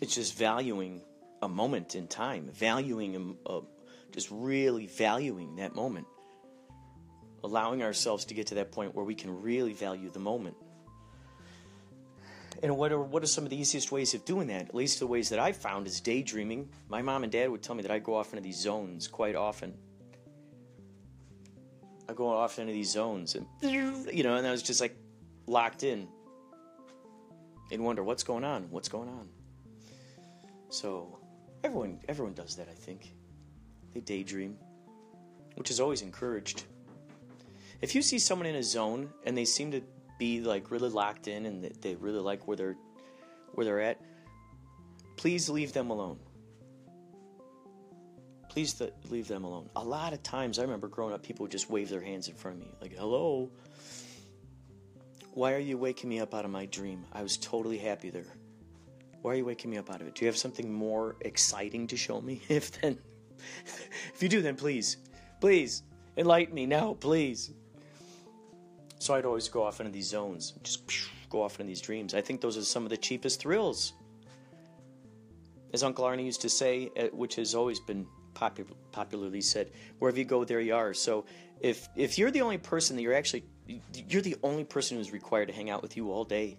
it's 0.00 0.14
just 0.14 0.36
valuing 0.36 1.02
a 1.40 1.48
moment 1.48 1.94
in 1.94 2.08
time, 2.08 2.50
valuing 2.52 3.38
a, 3.46 3.52
a, 3.52 3.60
just 4.10 4.28
really 4.30 4.86
valuing 4.86 5.56
that 5.56 5.76
moment, 5.76 6.06
allowing 7.44 7.82
ourselves 7.82 8.24
to 8.26 8.34
get 8.34 8.48
to 8.48 8.56
that 8.56 8.72
point 8.72 8.94
where 8.94 9.04
we 9.04 9.14
can 9.14 9.40
really 9.40 9.72
value 9.72 10.10
the 10.10 10.18
moment. 10.18 10.56
And 12.62 12.76
what 12.76 12.92
are 12.92 13.00
what 13.00 13.22
are 13.22 13.26
some 13.26 13.44
of 13.44 13.50
the 13.50 13.56
easiest 13.56 13.90
ways 13.92 14.14
of 14.14 14.24
doing 14.24 14.48
that? 14.48 14.68
At 14.68 14.74
least 14.74 14.98
the 14.98 15.06
ways 15.06 15.28
that 15.30 15.38
I've 15.38 15.56
found 15.56 15.86
is 15.86 16.00
daydreaming. 16.00 16.68
My 16.88 17.00
mom 17.02 17.22
and 17.22 17.32
dad 17.32 17.50
would 17.50 17.62
tell 17.62 17.74
me 17.74 17.82
that 17.82 17.90
I 17.90 17.98
go 17.98 18.14
off 18.14 18.32
into 18.32 18.42
these 18.42 18.58
zones 18.58 19.08
quite 19.08 19.36
often. 19.36 19.74
I 22.08 22.12
go 22.12 22.28
off 22.28 22.58
into 22.58 22.72
these 22.72 22.90
zones, 22.90 23.36
and 23.36 23.46
you 23.62 24.22
know, 24.22 24.34
and 24.34 24.46
I 24.46 24.50
was 24.50 24.62
just 24.62 24.80
like 24.80 24.96
locked 25.46 25.84
in, 25.84 26.08
and 27.70 27.84
wonder 27.84 28.02
what's 28.02 28.24
going 28.24 28.44
on, 28.44 28.64
what's 28.70 28.88
going 28.88 29.08
on. 29.08 29.28
So, 30.70 31.18
everyone 31.62 32.00
everyone 32.08 32.34
does 32.34 32.56
that. 32.56 32.68
I 32.68 32.74
think 32.74 33.12
they 33.94 34.00
daydream, 34.00 34.56
which 35.54 35.70
is 35.70 35.80
always 35.80 36.02
encouraged. 36.02 36.64
If 37.80 37.94
you 37.94 38.02
see 38.02 38.18
someone 38.18 38.46
in 38.46 38.56
a 38.56 38.62
zone 38.62 39.10
and 39.24 39.36
they 39.36 39.44
seem 39.44 39.70
to 39.70 39.80
be 40.20 40.40
like 40.42 40.70
really 40.70 40.90
locked 40.90 41.26
in 41.26 41.46
and 41.46 41.64
they- 41.64 41.96
really 41.96 42.20
like 42.20 42.46
where 42.46 42.56
they're 42.56 42.76
where 43.54 43.64
they're 43.64 43.80
at, 43.80 44.00
please 45.16 45.48
leave 45.48 45.72
them 45.72 45.90
alone. 45.90 46.20
Please 48.48 48.74
th- 48.74 48.92
leave 49.08 49.26
them 49.26 49.42
alone. 49.42 49.68
A 49.74 49.82
lot 49.82 50.12
of 50.12 50.22
times, 50.22 50.60
I 50.60 50.62
remember 50.62 50.86
growing 50.86 51.12
up, 51.12 51.22
people 51.22 51.44
would 51.44 51.50
just 51.50 51.68
wave 51.68 51.88
their 51.88 52.00
hands 52.00 52.28
in 52.28 52.34
front 52.34 52.58
of 52.58 52.62
me, 52.62 52.72
like, 52.80 52.92
hello. 52.92 53.50
Why 55.34 55.54
are 55.54 55.58
you 55.58 55.76
waking 55.78 56.08
me 56.08 56.20
up 56.20 56.32
out 56.32 56.44
of 56.44 56.50
my 56.52 56.66
dream? 56.66 57.04
I 57.12 57.22
was 57.22 57.36
totally 57.38 57.78
happy 57.78 58.10
there. 58.10 58.32
Why 59.22 59.32
are 59.32 59.36
you 59.36 59.44
waking 59.44 59.70
me 59.70 59.78
up 59.78 59.90
out 59.90 60.00
of 60.00 60.06
it? 60.06 60.14
Do 60.14 60.24
you 60.24 60.28
have 60.28 60.36
something 60.36 60.72
more 60.72 61.16
exciting 61.22 61.86
to 61.88 61.96
show 61.96 62.20
me? 62.20 62.40
If 62.48 62.80
then, 62.80 62.98
if 64.14 64.22
you 64.22 64.28
do, 64.28 64.42
then 64.42 64.54
please, 64.56 64.96
please 65.40 65.82
enlighten 66.16 66.54
me 66.54 66.66
now, 66.66 66.94
please. 66.94 67.52
So 69.00 69.14
I'd 69.14 69.24
always 69.24 69.48
go 69.48 69.62
off 69.62 69.80
into 69.80 69.90
these 69.90 70.08
zones, 70.08 70.52
just 70.62 70.86
go 71.30 71.42
off 71.42 71.58
into 71.58 71.68
these 71.68 71.80
dreams. 71.80 72.12
I 72.12 72.20
think 72.20 72.42
those 72.42 72.58
are 72.58 72.62
some 72.62 72.84
of 72.84 72.90
the 72.90 72.98
cheapest 72.98 73.40
thrills. 73.40 73.94
As 75.72 75.82
Uncle 75.82 76.04
Arnie 76.04 76.26
used 76.26 76.42
to 76.42 76.50
say, 76.50 76.90
uh, 76.98 77.04
which 77.06 77.36
has 77.36 77.54
always 77.54 77.80
been 77.80 78.06
popular, 78.34 78.70
popularly 78.92 79.40
said, 79.40 79.70
wherever 80.00 80.18
you 80.18 80.26
go, 80.26 80.44
there 80.44 80.60
you 80.60 80.74
are. 80.74 80.92
So 80.92 81.24
if 81.60 81.88
if 81.96 82.18
you're 82.18 82.30
the 82.30 82.42
only 82.42 82.58
person 82.58 82.94
that 82.96 83.02
you're 83.02 83.14
actually, 83.14 83.44
you're 84.06 84.20
the 84.20 84.36
only 84.42 84.64
person 84.64 84.98
who's 84.98 85.12
required 85.12 85.48
to 85.48 85.54
hang 85.54 85.70
out 85.70 85.80
with 85.80 85.96
you 85.96 86.12
all 86.12 86.24
day. 86.24 86.58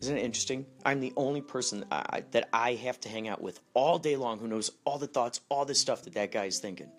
Isn't 0.00 0.18
it 0.18 0.24
interesting? 0.24 0.66
I'm 0.86 1.00
the 1.00 1.12
only 1.16 1.40
person 1.40 1.84
I, 1.90 2.22
that 2.30 2.48
I 2.52 2.74
have 2.74 3.00
to 3.00 3.08
hang 3.08 3.26
out 3.26 3.42
with 3.42 3.58
all 3.74 3.98
day 3.98 4.14
long 4.14 4.38
who 4.38 4.46
knows 4.46 4.70
all 4.84 4.98
the 4.98 5.08
thoughts, 5.08 5.40
all 5.48 5.64
the 5.64 5.74
stuff 5.74 6.02
that 6.02 6.14
that 6.14 6.30
guy's 6.30 6.60
thinking. 6.60 6.92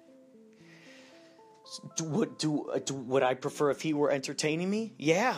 Would, 2.01 2.38
do, 2.38 2.70
uh, 2.70 2.80
do, 2.80 2.93
would 2.95 3.24
I 3.24 3.34
prefer 3.34 3.70
if 3.70 3.82
he 3.82 3.93
were 3.93 4.11
entertaining 4.11 4.70
me? 4.70 4.93
Yeah. 4.97 5.38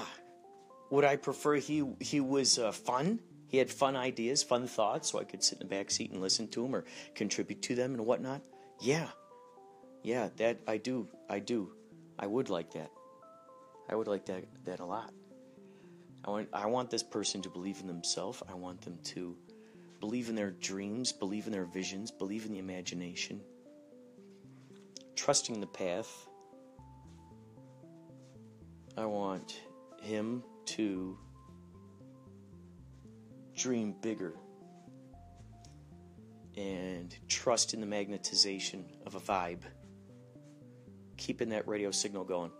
Would 0.89 1.05
I 1.05 1.15
prefer 1.15 1.55
he 1.55 1.83
he 1.99 2.19
was 2.19 2.59
uh, 2.59 2.71
fun? 2.71 3.19
He 3.47 3.57
had 3.57 3.69
fun 3.69 3.95
ideas, 3.95 4.43
fun 4.43 4.67
thoughts, 4.67 5.11
so 5.11 5.19
I 5.19 5.23
could 5.23 5.43
sit 5.43 5.61
in 5.61 5.67
the 5.67 5.75
back 5.75 5.91
seat 5.91 6.11
and 6.11 6.21
listen 6.21 6.47
to 6.49 6.65
him 6.65 6.75
or 6.75 6.85
contribute 7.15 7.61
to 7.63 7.75
them 7.75 7.93
and 7.93 8.05
whatnot. 8.05 8.41
Yeah, 8.79 9.07
yeah, 10.03 10.29
that 10.37 10.59
I 10.67 10.77
do, 10.77 11.07
I 11.29 11.39
do, 11.39 11.73
I 12.17 12.27
would 12.27 12.49
like 12.49 12.73
that. 12.73 12.91
I 13.89 13.95
would 13.95 14.07
like 14.07 14.25
that 14.27 14.45
that 14.65 14.79
a 14.79 14.85
lot. 14.85 15.13
I 16.25 16.29
want 16.29 16.49
I 16.53 16.65
want 16.67 16.89
this 16.89 17.03
person 17.03 17.41
to 17.41 17.49
believe 17.49 17.79
in 17.79 17.87
themselves. 17.87 18.41
I 18.49 18.53
want 18.53 18.81
them 18.81 18.97
to 19.15 19.35
believe 19.99 20.29
in 20.29 20.35
their 20.35 20.51
dreams, 20.51 21.11
believe 21.11 21.45
in 21.45 21.51
their 21.51 21.65
visions, 21.65 22.11
believe 22.11 22.45
in 22.45 22.51
the 22.51 22.59
imagination, 22.59 23.41
trusting 25.15 25.59
the 25.59 25.67
path. 25.67 26.27
I 28.97 29.05
want 29.05 29.61
him 30.01 30.43
to 30.65 31.17
dream 33.55 33.95
bigger 34.01 34.33
and 36.57 37.15
trust 37.27 37.73
in 37.73 37.81
the 37.81 37.87
magnetization 37.87 38.83
of 39.05 39.15
a 39.15 39.19
vibe. 39.19 39.61
Keeping 41.17 41.49
that 41.49 41.67
radio 41.67 41.91
signal 41.91 42.23
going. 42.23 42.51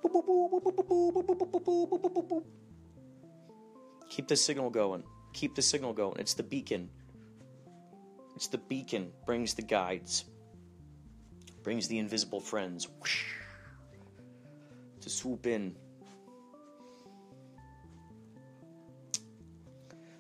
Keep 4.10 4.28
the 4.28 4.36
signal 4.36 4.70
going. 4.70 5.04
Keep 5.34 5.56
the 5.56 5.62
signal 5.62 5.94
going. 5.94 6.18
It's 6.20 6.34
the 6.34 6.44
beacon. 6.44 6.90
It's 8.36 8.48
the 8.48 8.60
beacon. 8.60 9.12
Brings 9.26 9.54
the 9.54 9.62
guides. 9.64 10.26
Brings 11.64 11.88
the 11.88 12.00
invisible 12.00 12.40
friends. 12.40 12.88
To 15.02 15.10
swoop 15.10 15.48
in. 15.48 15.76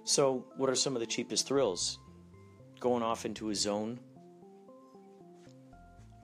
So, 0.03 0.45
what 0.57 0.69
are 0.69 0.75
some 0.75 0.95
of 0.95 0.99
the 0.99 1.05
cheapest 1.05 1.47
thrills? 1.47 1.99
Going 2.79 3.03
off 3.03 3.25
into 3.25 3.49
a 3.49 3.55
zone, 3.55 3.99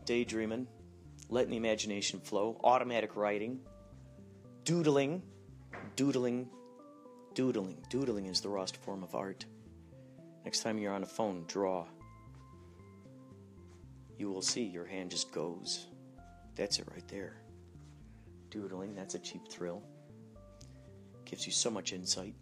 daydreaming, 0.05 0.68
letting 1.30 1.51
the 1.51 1.57
imagination 1.57 2.20
flow, 2.20 2.59
automatic 2.63 3.15
writing, 3.15 3.59
doodling, 4.63 5.22
doodling, 5.95 6.49
doodling. 7.34 7.78
Doodling 7.89 8.26
is 8.26 8.41
the 8.41 8.49
rawest 8.49 8.78
form 8.78 9.03
of 9.03 9.13
art. 9.13 9.45
Next 10.43 10.63
time 10.63 10.78
you're 10.78 10.93
on 10.93 11.03
a 11.03 11.07
phone, 11.07 11.45
draw. 11.47 11.86
You 14.18 14.30
will 14.30 14.41
see 14.41 14.63
your 14.63 14.86
hand 14.86 15.11
just 15.11 15.32
goes. 15.32 15.88
That's 16.55 16.80
it 16.80 16.88
right 16.91 17.07
there. 17.07 17.38
Doodling, 18.49 18.95
that's 18.95 19.15
a 19.15 19.20
cheap 19.20 19.47
thrill. 19.49 19.84
Gives 21.26 21.45
you 21.45 21.51
so 21.51 21.70
much 21.70 21.93
insight. 21.93 22.34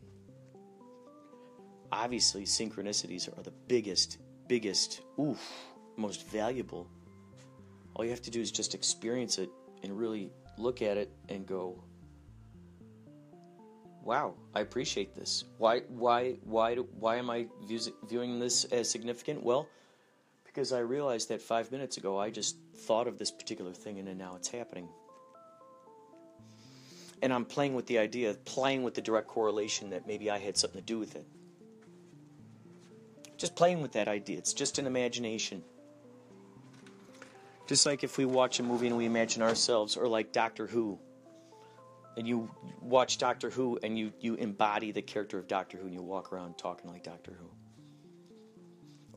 Obviously, 1.91 2.43
synchronicities 2.43 3.27
are 3.37 3.43
the 3.43 3.53
biggest, 3.67 4.19
biggest, 4.47 5.01
oof, 5.19 5.41
most 5.97 6.27
valuable. 6.27 6.87
All 7.93 8.03
you 8.03 8.11
have 8.11 8.21
to 8.23 8.31
do 8.31 8.41
is 8.41 8.51
just 8.51 8.75
experience 8.75 9.37
it 9.37 9.49
and 9.83 9.97
really 9.97 10.31
look 10.57 10.81
at 10.81 10.97
it 10.97 11.11
and 11.29 11.45
go, 11.45 11.83
wow, 14.03 14.35
I 14.53 14.61
appreciate 14.61 15.15
this. 15.15 15.45
Why, 15.57 15.79
why, 15.89 16.35
why, 16.43 16.75
why 16.75 17.17
am 17.17 17.29
I 17.29 17.47
viewing 18.07 18.39
this 18.39 18.65
as 18.65 18.89
significant? 18.89 19.43
Well, 19.43 19.67
because 20.55 20.71
I 20.71 20.79
realized 20.79 21.27
that 21.29 21.41
five 21.41 21.69
minutes 21.69 21.97
ago 21.97 22.17
I 22.17 22.29
just 22.29 22.55
thought 22.77 23.09
of 23.09 23.17
this 23.17 23.29
particular 23.29 23.73
thing 23.73 23.99
and 23.99 24.07
then 24.07 24.17
now 24.17 24.37
it's 24.37 24.47
happening. 24.47 24.87
And 27.21 27.33
I'm 27.33 27.43
playing 27.43 27.75
with 27.75 27.87
the 27.87 27.97
idea, 27.97 28.33
playing 28.45 28.83
with 28.83 28.93
the 28.93 29.01
direct 29.01 29.27
correlation 29.27 29.89
that 29.89 30.07
maybe 30.07 30.31
I 30.31 30.37
had 30.37 30.55
something 30.55 30.79
to 30.79 30.85
do 30.85 30.97
with 30.97 31.17
it. 31.17 31.25
Just 33.37 33.55
playing 33.57 33.81
with 33.81 33.91
that 33.93 34.07
idea. 34.07 34.37
It's 34.37 34.53
just 34.53 34.79
an 34.79 34.87
imagination. 34.87 35.61
Just 37.67 37.85
like 37.85 38.05
if 38.05 38.17
we 38.17 38.23
watch 38.23 38.59
a 38.59 38.63
movie 38.63 38.87
and 38.87 38.95
we 38.95 39.05
imagine 39.05 39.41
ourselves, 39.41 39.97
or 39.97 40.07
like 40.07 40.31
Doctor 40.31 40.67
Who, 40.67 40.99
and 42.15 42.25
you 42.25 42.49
watch 42.79 43.17
Doctor 43.17 43.49
Who 43.49 43.77
and 43.83 43.99
you, 43.99 44.13
you 44.21 44.35
embody 44.35 44.93
the 44.93 45.01
character 45.01 45.37
of 45.37 45.49
Doctor 45.49 45.77
Who 45.77 45.85
and 45.87 45.93
you 45.93 46.01
walk 46.01 46.31
around 46.31 46.57
talking 46.57 46.89
like 46.89 47.03
Doctor 47.03 47.33
Who. 47.37 47.49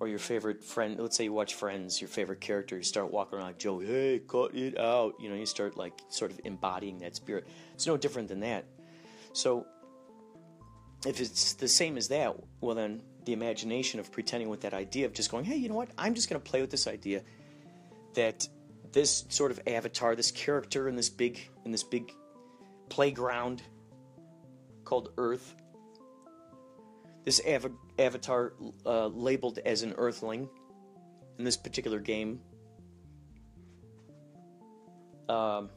Or 0.00 0.06
your 0.06 0.20
favorite 0.20 0.62
friend, 0.62 0.96
let's 0.98 1.16
say 1.16 1.24
you 1.24 1.32
watch 1.32 1.54
Friends, 1.54 2.00
your 2.00 2.08
favorite 2.08 2.40
character, 2.40 2.76
you 2.76 2.84
start 2.84 3.10
walking 3.10 3.36
around 3.36 3.48
like 3.48 3.58
Joey, 3.58 3.86
hey, 3.86 4.20
cut 4.20 4.54
it 4.54 4.78
out. 4.78 5.14
You 5.20 5.28
know, 5.28 5.34
you 5.34 5.46
start 5.46 5.76
like 5.76 5.92
sort 6.08 6.30
of 6.30 6.40
embodying 6.44 6.98
that 6.98 7.16
spirit. 7.16 7.48
It's 7.74 7.86
no 7.86 7.96
different 7.96 8.28
than 8.28 8.40
that. 8.40 8.64
So, 9.32 9.66
if 11.06 11.20
it's 11.20 11.54
the 11.54 11.68
same 11.68 11.96
as 11.96 12.08
that, 12.08 12.36
well, 12.60 12.74
then 12.74 13.02
the 13.24 13.32
imagination 13.32 14.00
of 14.00 14.10
pretending 14.10 14.48
with 14.48 14.60
that 14.62 14.74
idea 14.74 15.06
of 15.06 15.12
just 15.12 15.30
going, 15.30 15.44
hey, 15.44 15.56
you 15.56 15.68
know 15.68 15.74
what? 15.74 15.90
I'm 15.98 16.14
just 16.14 16.28
going 16.30 16.40
to 16.40 16.50
play 16.50 16.60
with 16.60 16.70
this 16.70 16.86
idea 16.86 17.22
that 18.14 18.48
this 18.92 19.24
sort 19.28 19.50
of 19.50 19.60
avatar, 19.66 20.16
this 20.16 20.30
character 20.30 20.88
in 20.88 20.96
this 20.96 21.10
big 21.10 21.40
in 21.64 21.72
this 21.72 21.84
big 21.84 22.12
playground 22.88 23.62
called 24.84 25.12
Earth. 25.18 25.54
This 27.28 27.42
av- 27.46 27.70
avatar 27.98 28.54
uh, 28.86 29.08
labeled 29.08 29.58
as 29.66 29.82
an 29.82 29.92
Earthling 29.98 30.48
in 31.36 31.44
this 31.44 31.58
particular 31.58 32.00
game. 32.00 32.40
Um, 35.28 35.68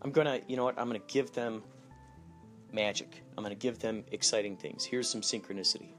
I'm 0.00 0.10
gonna, 0.10 0.40
you 0.48 0.56
know 0.56 0.64
what? 0.64 0.78
I'm 0.78 0.86
gonna 0.86 1.00
give 1.06 1.32
them 1.32 1.62
magic. 2.72 3.24
I'm 3.36 3.44
gonna 3.44 3.54
give 3.54 3.78
them 3.78 4.04
exciting 4.10 4.56
things. 4.56 4.86
Here's 4.86 5.06
some 5.06 5.20
synchronicity. 5.20 5.90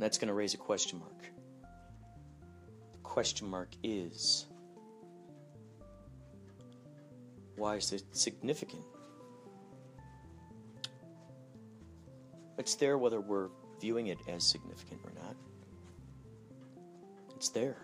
That's 0.00 0.18
gonna 0.18 0.34
raise 0.34 0.54
a 0.54 0.58
question 0.58 0.98
mark. 0.98 1.30
The 2.90 2.98
question 3.04 3.48
mark 3.48 3.68
is 3.84 4.46
why 7.54 7.76
is 7.76 7.92
it 7.92 8.02
significant? 8.10 8.82
It's 12.58 12.74
there 12.74 12.98
whether 12.98 13.20
we're 13.20 13.48
viewing 13.80 14.08
it 14.08 14.18
as 14.28 14.44
significant 14.44 15.00
or 15.04 15.12
not. 15.22 15.36
It's 17.36 17.48
there. 17.48 17.76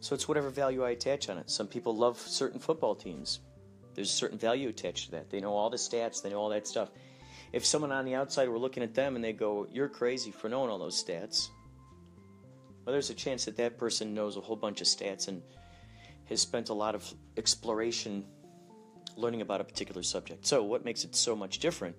So 0.00 0.14
it's 0.14 0.28
whatever 0.28 0.50
value 0.50 0.84
I 0.84 0.90
attach 0.90 1.28
on 1.28 1.38
it. 1.38 1.50
Some 1.50 1.66
people 1.66 1.96
love 1.96 2.18
certain 2.18 2.60
football 2.60 2.94
teams. 2.94 3.40
There's 3.94 4.10
a 4.10 4.12
certain 4.14 4.38
value 4.38 4.68
attached 4.68 5.06
to 5.06 5.10
that. 5.12 5.30
They 5.30 5.40
know 5.40 5.52
all 5.52 5.70
the 5.70 5.76
stats, 5.76 6.22
they 6.22 6.30
know 6.30 6.38
all 6.38 6.50
that 6.50 6.68
stuff. 6.68 6.90
If 7.52 7.64
someone 7.64 7.90
on 7.90 8.04
the 8.04 8.14
outside 8.14 8.48
were 8.48 8.58
looking 8.58 8.82
at 8.82 8.94
them 8.94 9.16
and 9.16 9.24
they 9.24 9.32
go, 9.32 9.66
You're 9.72 9.88
crazy 9.88 10.30
for 10.30 10.48
knowing 10.48 10.70
all 10.70 10.78
those 10.78 11.02
stats, 11.02 11.48
well, 12.84 12.92
there's 12.92 13.10
a 13.10 13.14
chance 13.14 13.44
that 13.46 13.56
that 13.56 13.76
person 13.76 14.14
knows 14.14 14.36
a 14.36 14.40
whole 14.40 14.56
bunch 14.56 14.80
of 14.80 14.86
stats 14.86 15.28
and 15.28 15.42
has 16.26 16.40
spent 16.40 16.68
a 16.68 16.74
lot 16.74 16.94
of 16.94 17.12
exploration 17.36 18.24
learning 19.16 19.40
about 19.40 19.60
a 19.60 19.64
particular 19.64 20.02
subject. 20.02 20.46
So, 20.46 20.62
what 20.62 20.84
makes 20.84 21.04
it 21.04 21.14
so 21.16 21.34
much 21.34 21.58
different? 21.58 21.96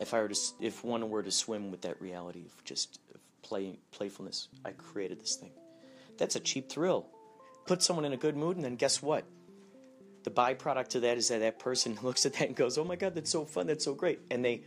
If 0.00 0.14
I 0.14 0.20
were 0.20 0.28
to, 0.28 0.38
if 0.60 0.84
one 0.84 1.08
were 1.10 1.22
to 1.22 1.30
swim 1.30 1.70
with 1.70 1.82
that 1.82 2.00
reality 2.00 2.44
of 2.46 2.64
just 2.64 3.00
play, 3.42 3.78
playfulness, 3.90 4.48
I 4.64 4.70
created 4.70 5.20
this 5.20 5.36
thing. 5.36 5.50
That's 6.18 6.36
a 6.36 6.40
cheap 6.40 6.68
thrill. 6.68 7.06
Put 7.66 7.82
someone 7.82 8.04
in 8.04 8.12
a 8.12 8.16
good 8.16 8.36
mood, 8.36 8.56
and 8.56 8.64
then 8.64 8.76
guess 8.76 9.02
what? 9.02 9.24
The 10.24 10.30
byproduct 10.30 10.94
of 10.96 11.02
that 11.02 11.16
is 11.16 11.28
that 11.28 11.40
that 11.40 11.58
person 11.58 11.98
looks 12.02 12.26
at 12.26 12.34
that 12.34 12.48
and 12.48 12.56
goes, 12.56 12.78
"Oh 12.78 12.84
my 12.84 12.96
God, 12.96 13.14
that's 13.14 13.30
so 13.30 13.44
fun! 13.44 13.66
That's 13.66 13.84
so 13.84 13.94
great!" 13.94 14.20
And 14.30 14.44
they 14.44 14.62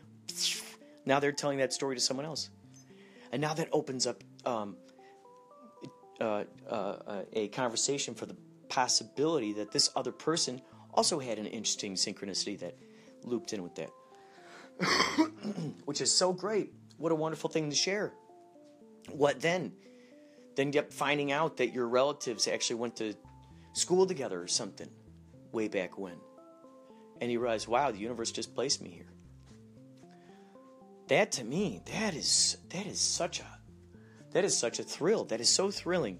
now 1.05 1.19
they're 1.19 1.31
telling 1.31 1.59
that 1.59 1.73
story 1.73 1.95
to 1.95 2.01
someone 2.01 2.25
else, 2.25 2.49
and 3.31 3.41
now 3.41 3.53
that 3.53 3.69
opens 3.71 4.07
up 4.07 4.23
um, 4.45 4.75
uh, 6.19 6.43
uh, 6.69 7.23
a 7.33 7.47
conversation 7.49 8.13
for 8.13 8.25
the 8.25 8.35
possibility 8.69 9.53
that 9.53 9.71
this 9.71 9.89
other 9.95 10.11
person 10.11 10.61
also 10.93 11.19
had 11.19 11.39
an 11.39 11.45
interesting 11.45 11.95
synchronicity 11.95 12.59
that 12.59 12.77
looped 13.23 13.53
in 13.53 13.63
with 13.63 13.75
that. 13.75 13.89
Which 15.85 16.01
is 16.01 16.11
so 16.11 16.33
great. 16.33 16.73
What 16.97 17.11
a 17.11 17.15
wonderful 17.15 17.49
thing 17.49 17.69
to 17.69 17.75
share. 17.75 18.13
What 19.11 19.41
then? 19.41 19.73
Then 20.55 20.71
yep, 20.73 20.91
finding 20.91 21.31
out 21.31 21.57
that 21.57 21.73
your 21.73 21.87
relatives 21.87 22.47
actually 22.47 22.77
went 22.77 22.95
to 22.97 23.13
school 23.73 24.05
together 24.05 24.41
or 24.41 24.47
something 24.47 24.89
way 25.51 25.67
back 25.67 25.97
when. 25.97 26.15
And 27.19 27.31
you 27.31 27.39
realize, 27.39 27.67
wow, 27.67 27.91
the 27.91 27.99
universe 27.99 28.31
just 28.31 28.53
placed 28.55 28.81
me 28.81 28.89
here. 28.89 29.11
That 31.07 31.31
to 31.33 31.43
me, 31.43 31.81
that 31.91 32.15
is 32.15 32.57
that 32.69 32.85
is 32.85 32.99
such 32.99 33.41
a 33.41 33.45
that 34.31 34.45
is 34.45 34.57
such 34.57 34.79
a 34.79 34.83
thrill. 34.83 35.25
That 35.25 35.41
is 35.41 35.49
so 35.49 35.69
thrilling 35.69 36.19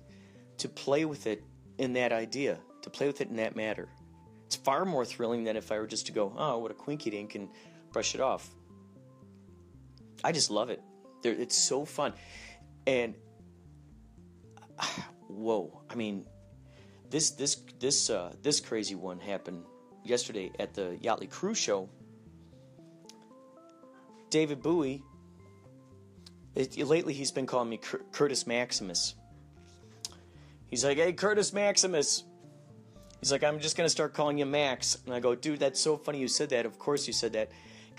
to 0.58 0.70
play 0.70 1.06
with 1.06 1.28
it 1.28 1.44
in 1.78 1.94
that 1.94 2.12
idea, 2.12 2.60
to 2.82 2.90
play 2.90 3.08
with 3.08 3.22
it 3.22 3.30
in 3.30 3.38
that 3.38 3.56
matter. 3.56 3.88
It's 4.46 4.58
far 4.58 4.84
more 4.84 5.06
thrilling 5.06 5.46
than 5.46 5.56
if 5.56 5.72
I 5.72 5.80
were 5.80 5.88
just 5.88 6.08
to 6.08 6.12
go, 6.12 6.34
oh, 6.38 6.58
what 6.58 6.72
a 6.72 6.74
quinky 6.74 7.10
dink, 7.10 7.36
and 7.36 7.48
brush 7.92 8.16
it 8.16 8.22
off. 8.22 8.50
I 10.24 10.32
just 10.32 10.52
love 10.52 10.70
it. 10.70 10.82
It's 11.24 11.58
so 11.58 11.86
fun. 11.86 12.14
And 12.88 13.16
whoa, 15.28 15.82
I 15.90 15.96
mean, 15.96 16.26
this 17.10 17.32
this 17.32 17.62
this 17.80 18.10
uh, 18.10 18.34
this 18.42 18.60
crazy 18.60 18.96
one 18.96 19.20
happened 19.20 19.64
yesterday 20.04 20.52
at 20.60 20.74
the 20.74 20.98
Yachtley 21.02 21.30
Crew's 21.30 21.58
Show. 21.58 21.90
David 24.30 24.62
Bowie. 24.62 25.04
It, 26.54 26.78
lately, 26.78 27.14
he's 27.14 27.32
been 27.32 27.46
calling 27.46 27.70
me 27.70 27.78
Cur- 27.78 28.02
Curtis 28.12 28.46
Maximus. 28.46 29.16
He's 30.68 30.84
like, 30.84 30.98
"Hey, 30.98 31.14
Curtis 31.14 31.54
Maximus." 31.54 32.24
He's 33.22 33.32
like, 33.32 33.44
"I'm 33.44 33.60
just 33.60 33.78
gonna 33.78 33.90
start 33.90 34.14
calling 34.14 34.38
you 34.38 34.46
Max." 34.46 34.98
And 35.06 35.14
I 35.14 35.20
go, 35.20 35.34
"Dude, 35.36 35.60
that's 35.60 35.80
so 35.80 35.96
funny 35.96 36.20
you 36.20 36.28
said 36.28 36.50
that. 36.50 36.66
Of 36.66 36.78
course 36.78 37.08
you 37.08 37.14
said 37.14 37.34
that, 37.34 37.52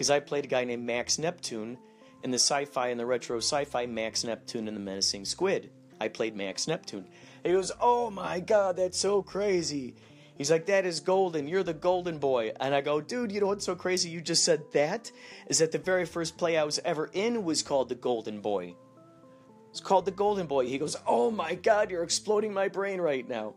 because 0.03 0.11
I 0.11 0.19
played 0.19 0.47
a 0.47 0.49
guy 0.49 0.65
named 0.65 0.85
Max 0.85 1.17
Neptune." 1.17 1.79
in 2.25 2.33
the 2.33 2.39
sci-fi 2.39 2.89
and 2.89 2.99
the 2.99 3.07
retro 3.07 3.37
sci-fi 3.37 3.87
Max 3.87 4.25
Neptune 4.25 4.67
and 4.67 4.77
the 4.77 4.81
Menacing 4.81 5.25
Squid. 5.25 5.71
I 6.01 6.09
played 6.09 6.35
Max 6.35 6.67
Neptune. 6.67 7.07
He 7.45 7.53
goes, 7.53 7.71
"Oh 7.81 8.11
my 8.11 8.41
god, 8.41 8.77
that's 8.77 8.99
so 8.99 9.23
crazy." 9.23 9.95
He's 10.37 10.51
like, 10.51 10.67
"That 10.67 10.87
is 10.87 10.99
golden. 10.99 11.47
You're 11.47 11.63
the 11.63 11.73
golden 11.73 12.19
boy." 12.19 12.53
And 12.59 12.75
I 12.75 12.81
go, 12.81 13.01
"Dude, 13.01 13.31
you 13.31 13.41
know 13.41 13.47
what's 13.47 13.65
so 13.65 13.77
crazy? 13.77 14.11
You 14.11 14.21
just 14.21 14.43
said 14.43 14.65
that 14.73 15.13
is 15.47 15.59
that 15.59 15.71
the 15.71 15.79
very 15.79 16.05
first 16.05 16.37
play 16.37 16.57
I 16.57 16.65
was 16.65 16.81
ever 16.85 17.09
in 17.13 17.45
was 17.45 17.63
called 17.63 17.89
The 17.89 17.95
Golden 17.95 18.41
Boy. 18.41 18.75
It's 19.71 19.81
called 19.81 20.05
The 20.05 20.11
Golden 20.11 20.49
Boy." 20.49 20.67
He 20.67 20.79
goes, 20.79 20.97
"Oh 21.07 21.31
my 21.31 21.55
god, 21.55 21.93
you're 21.93 22.03
exploding 22.03 22.53
my 22.53 22.67
brain 22.67 23.01
right 23.01 23.29
now." 23.29 23.55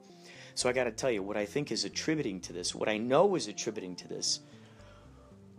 So 0.53 0.69
I 0.69 0.73
got 0.73 0.83
to 0.83 0.91
tell 0.91 1.11
you 1.11 1.23
what 1.23 1.37
I 1.37 1.45
think 1.45 1.71
is 1.71 1.85
attributing 1.85 2.39
to 2.41 2.53
this, 2.53 2.75
what 2.75 2.87
I 2.87 2.99
know 2.99 3.35
is 3.35 3.47
attributing 3.47 3.95
to 3.97 4.07
this 4.07 4.41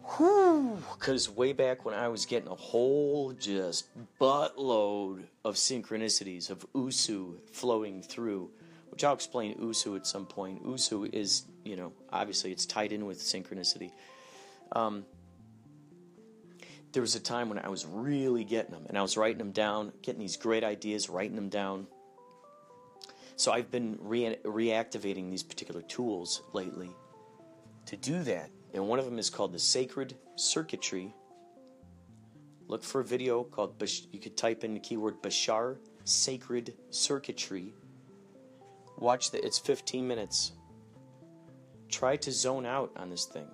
because 0.06 1.28
way 1.28 1.52
back 1.52 1.84
when 1.84 1.94
I 1.94 2.08
was 2.08 2.26
getting 2.26 2.48
a 2.48 2.54
whole 2.54 3.32
just 3.32 3.86
buttload 4.20 5.24
of 5.44 5.56
synchronicities 5.56 6.48
of 6.48 6.64
Usu 6.74 7.38
flowing 7.52 8.02
through, 8.02 8.50
which 8.90 9.04
I'll 9.04 9.14
explain 9.14 9.56
Usu 9.60 9.96
at 9.96 10.06
some 10.06 10.26
point. 10.26 10.62
Usu 10.64 11.08
is, 11.12 11.44
you 11.64 11.76
know, 11.76 11.92
obviously 12.12 12.52
it's 12.52 12.66
tied 12.66 12.92
in 12.92 13.04
with 13.04 13.18
synchronicity. 13.18 13.90
Um, 14.72 15.04
there 16.92 17.02
was 17.02 17.14
a 17.14 17.20
time 17.20 17.48
when 17.48 17.58
I 17.58 17.68
was 17.68 17.84
really 17.84 18.44
getting 18.44 18.70
them, 18.70 18.86
and 18.88 18.96
I 18.96 19.02
was 19.02 19.16
writing 19.16 19.38
them 19.38 19.52
down, 19.52 19.92
getting 20.02 20.20
these 20.20 20.36
great 20.36 20.64
ideas, 20.64 21.10
writing 21.10 21.36
them 21.36 21.48
down. 21.48 21.88
So 23.34 23.52
I've 23.52 23.70
been 23.70 23.98
re- 24.00 24.38
reactivating 24.44 25.30
these 25.30 25.42
particular 25.42 25.82
tools 25.82 26.42
lately 26.54 26.90
to 27.86 27.96
do 27.96 28.22
that 28.22 28.50
and 28.74 28.86
one 28.86 28.98
of 28.98 29.04
them 29.04 29.18
is 29.18 29.30
called 29.30 29.52
the 29.52 29.58
Sacred 29.58 30.16
Circuitry 30.36 31.14
Look 32.68 32.82
for 32.82 33.00
a 33.00 33.04
video 33.04 33.44
called, 33.44 33.80
you 34.10 34.18
could 34.18 34.36
type 34.36 34.64
in 34.64 34.74
the 34.74 34.80
keyword 34.80 35.22
Bashar 35.22 35.76
Sacred 36.04 36.74
Circuitry. 36.90 37.74
Watch 38.98 39.30
the, 39.30 39.44
it's 39.44 39.58
15 39.58 40.06
minutes. 40.06 40.52
Try 41.88 42.16
to 42.16 42.32
zone 42.32 42.66
out 42.66 42.90
on 42.96 43.08
this 43.08 43.26
thing. 43.26 43.46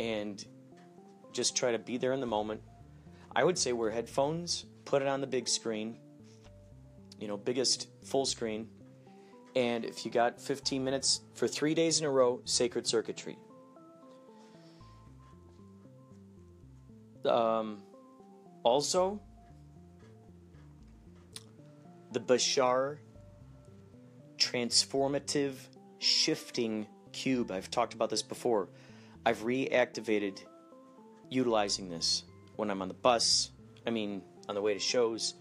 And 0.00 0.44
just 1.32 1.56
try 1.56 1.70
to 1.70 1.78
be 1.78 1.96
there 1.96 2.12
in 2.12 2.20
the 2.20 2.26
moment. 2.26 2.60
I 3.36 3.44
would 3.44 3.56
say 3.56 3.72
wear 3.72 3.90
headphones, 3.90 4.64
put 4.84 5.00
it 5.00 5.08
on 5.08 5.20
the 5.20 5.26
big 5.26 5.48
screen, 5.48 5.98
you 7.20 7.28
know, 7.28 7.36
biggest 7.36 7.86
full 8.04 8.26
screen. 8.26 8.68
And 9.54 9.84
if 9.84 10.04
you 10.04 10.10
got 10.10 10.40
15 10.40 10.82
minutes 10.82 11.20
for 11.34 11.46
three 11.46 11.74
days 11.74 12.00
in 12.00 12.06
a 12.06 12.10
row, 12.10 12.40
sacred 12.44 12.86
circuitry. 12.86 13.36
Um, 17.24 17.82
also, 18.62 19.20
the 22.12 22.20
Bashar 22.20 22.98
transformative 24.38 25.54
shifting 25.98 26.86
cube. 27.12 27.50
I've 27.50 27.70
talked 27.70 27.94
about 27.94 28.10
this 28.10 28.22
before. 28.22 28.68
I've 29.24 29.38
reactivated 29.38 30.42
utilizing 31.28 31.88
this 31.88 32.24
when 32.56 32.70
I'm 32.70 32.82
on 32.82 32.88
the 32.88 32.94
bus. 32.94 33.50
I 33.86 33.90
mean, 33.90 34.22
on 34.48 34.54
the 34.54 34.60
way 34.60 34.74
to 34.74 34.80
shows, 34.80 35.34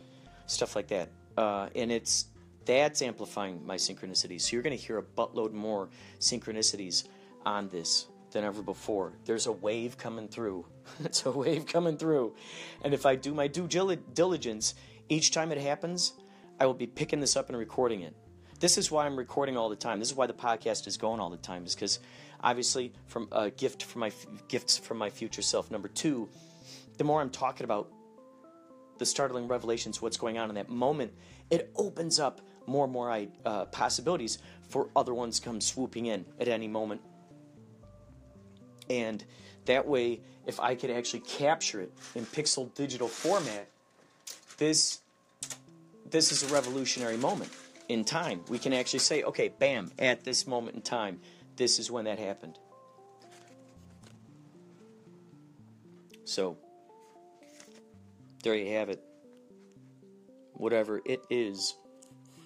stuff 0.45 0.75
like 0.75 0.87
that. 0.87 1.09
Uh, 1.37 1.69
and 1.75 1.91
it's 1.91 2.25
that's 2.65 3.01
amplifying 3.01 3.65
my 3.65 3.75
synchronicities. 3.75 4.41
So 4.41 4.55
you're 4.55 4.63
going 4.63 4.77
to 4.77 4.83
hear 4.83 4.97
a 4.97 5.03
buttload 5.03 5.53
more 5.53 5.89
synchronicities 6.19 7.07
on 7.45 7.69
this 7.69 8.07
than 8.31 8.43
ever 8.43 8.61
before. 8.61 9.13
There's 9.25 9.47
a 9.47 9.51
wave 9.51 9.97
coming 9.97 10.27
through. 10.27 10.65
it's 11.03 11.25
a 11.25 11.31
wave 11.31 11.65
coming 11.65 11.97
through. 11.97 12.35
And 12.83 12.93
if 12.93 13.05
I 13.05 13.15
do 13.15 13.33
my 13.33 13.47
due 13.47 13.67
diligence, 13.67 14.75
each 15.09 15.31
time 15.31 15.51
it 15.51 15.57
happens, 15.57 16.13
I 16.59 16.65
will 16.65 16.73
be 16.73 16.87
picking 16.87 17.19
this 17.19 17.35
up 17.35 17.49
and 17.49 17.57
recording 17.57 18.01
it. 18.01 18.15
This 18.59 18.77
is 18.77 18.91
why 18.91 19.05
I'm 19.05 19.17
recording 19.17 19.57
all 19.57 19.69
the 19.69 19.75
time. 19.75 19.99
This 19.99 20.09
is 20.09 20.15
why 20.15 20.27
the 20.27 20.33
podcast 20.33 20.85
is 20.85 20.95
going 20.95 21.19
all 21.19 21.31
the 21.31 21.37
time. 21.37 21.65
Is 21.65 21.73
because 21.73 21.99
obviously 22.41 22.93
from 23.07 23.27
a 23.31 23.49
gift 23.49 23.83
from 23.83 24.01
my 24.01 24.11
gifts 24.47 24.77
from 24.77 24.97
my 24.97 25.09
future 25.09 25.41
self. 25.41 25.71
Number 25.71 25.87
two, 25.87 26.29
the 26.97 27.03
more 27.03 27.21
I'm 27.21 27.31
talking 27.31 27.63
about 27.63 27.91
the 28.99 29.05
startling 29.07 29.47
revelations, 29.47 29.99
what's 29.99 30.17
going 30.17 30.37
on 30.37 30.49
in 30.49 30.55
that 30.55 30.69
moment, 30.69 31.11
it 31.49 31.71
opens 31.75 32.19
up 32.19 32.41
more 32.67 32.85
and 32.85 32.93
more 32.93 33.27
uh, 33.45 33.65
possibilities 33.65 34.39
for 34.69 34.89
other 34.95 35.13
ones 35.13 35.39
come 35.39 35.59
swooping 35.59 36.05
in 36.05 36.25
at 36.39 36.47
any 36.47 36.67
moment. 36.67 37.01
And 38.89 39.23
that 39.65 39.87
way, 39.87 40.21
if 40.45 40.59
I 40.59 40.75
could 40.75 40.89
actually 40.89 41.21
capture 41.21 41.81
it 41.81 41.91
in 42.15 42.25
pixel 42.25 42.73
digital 42.73 43.07
format, 43.07 43.67
this 44.57 44.99
this 46.09 46.31
is 46.31 46.43
a 46.43 46.53
revolutionary 46.53 47.17
moment 47.17 47.51
in 47.87 48.03
time. 48.03 48.41
We 48.49 48.59
can 48.59 48.73
actually 48.73 48.99
say, 48.99 49.23
okay, 49.23 49.47
bam, 49.47 49.91
at 49.97 50.23
this 50.23 50.45
moment 50.45 50.75
in 50.75 50.81
time, 50.81 51.19
this 51.55 51.79
is 51.79 51.89
when 51.89 52.05
that 52.05 52.19
happened. 52.19 52.57
So, 56.25 56.57
there 58.43 58.55
you 58.55 58.73
have 58.73 58.89
it. 58.89 59.01
Whatever 60.53 61.01
it 61.05 61.21
is. 61.29 61.75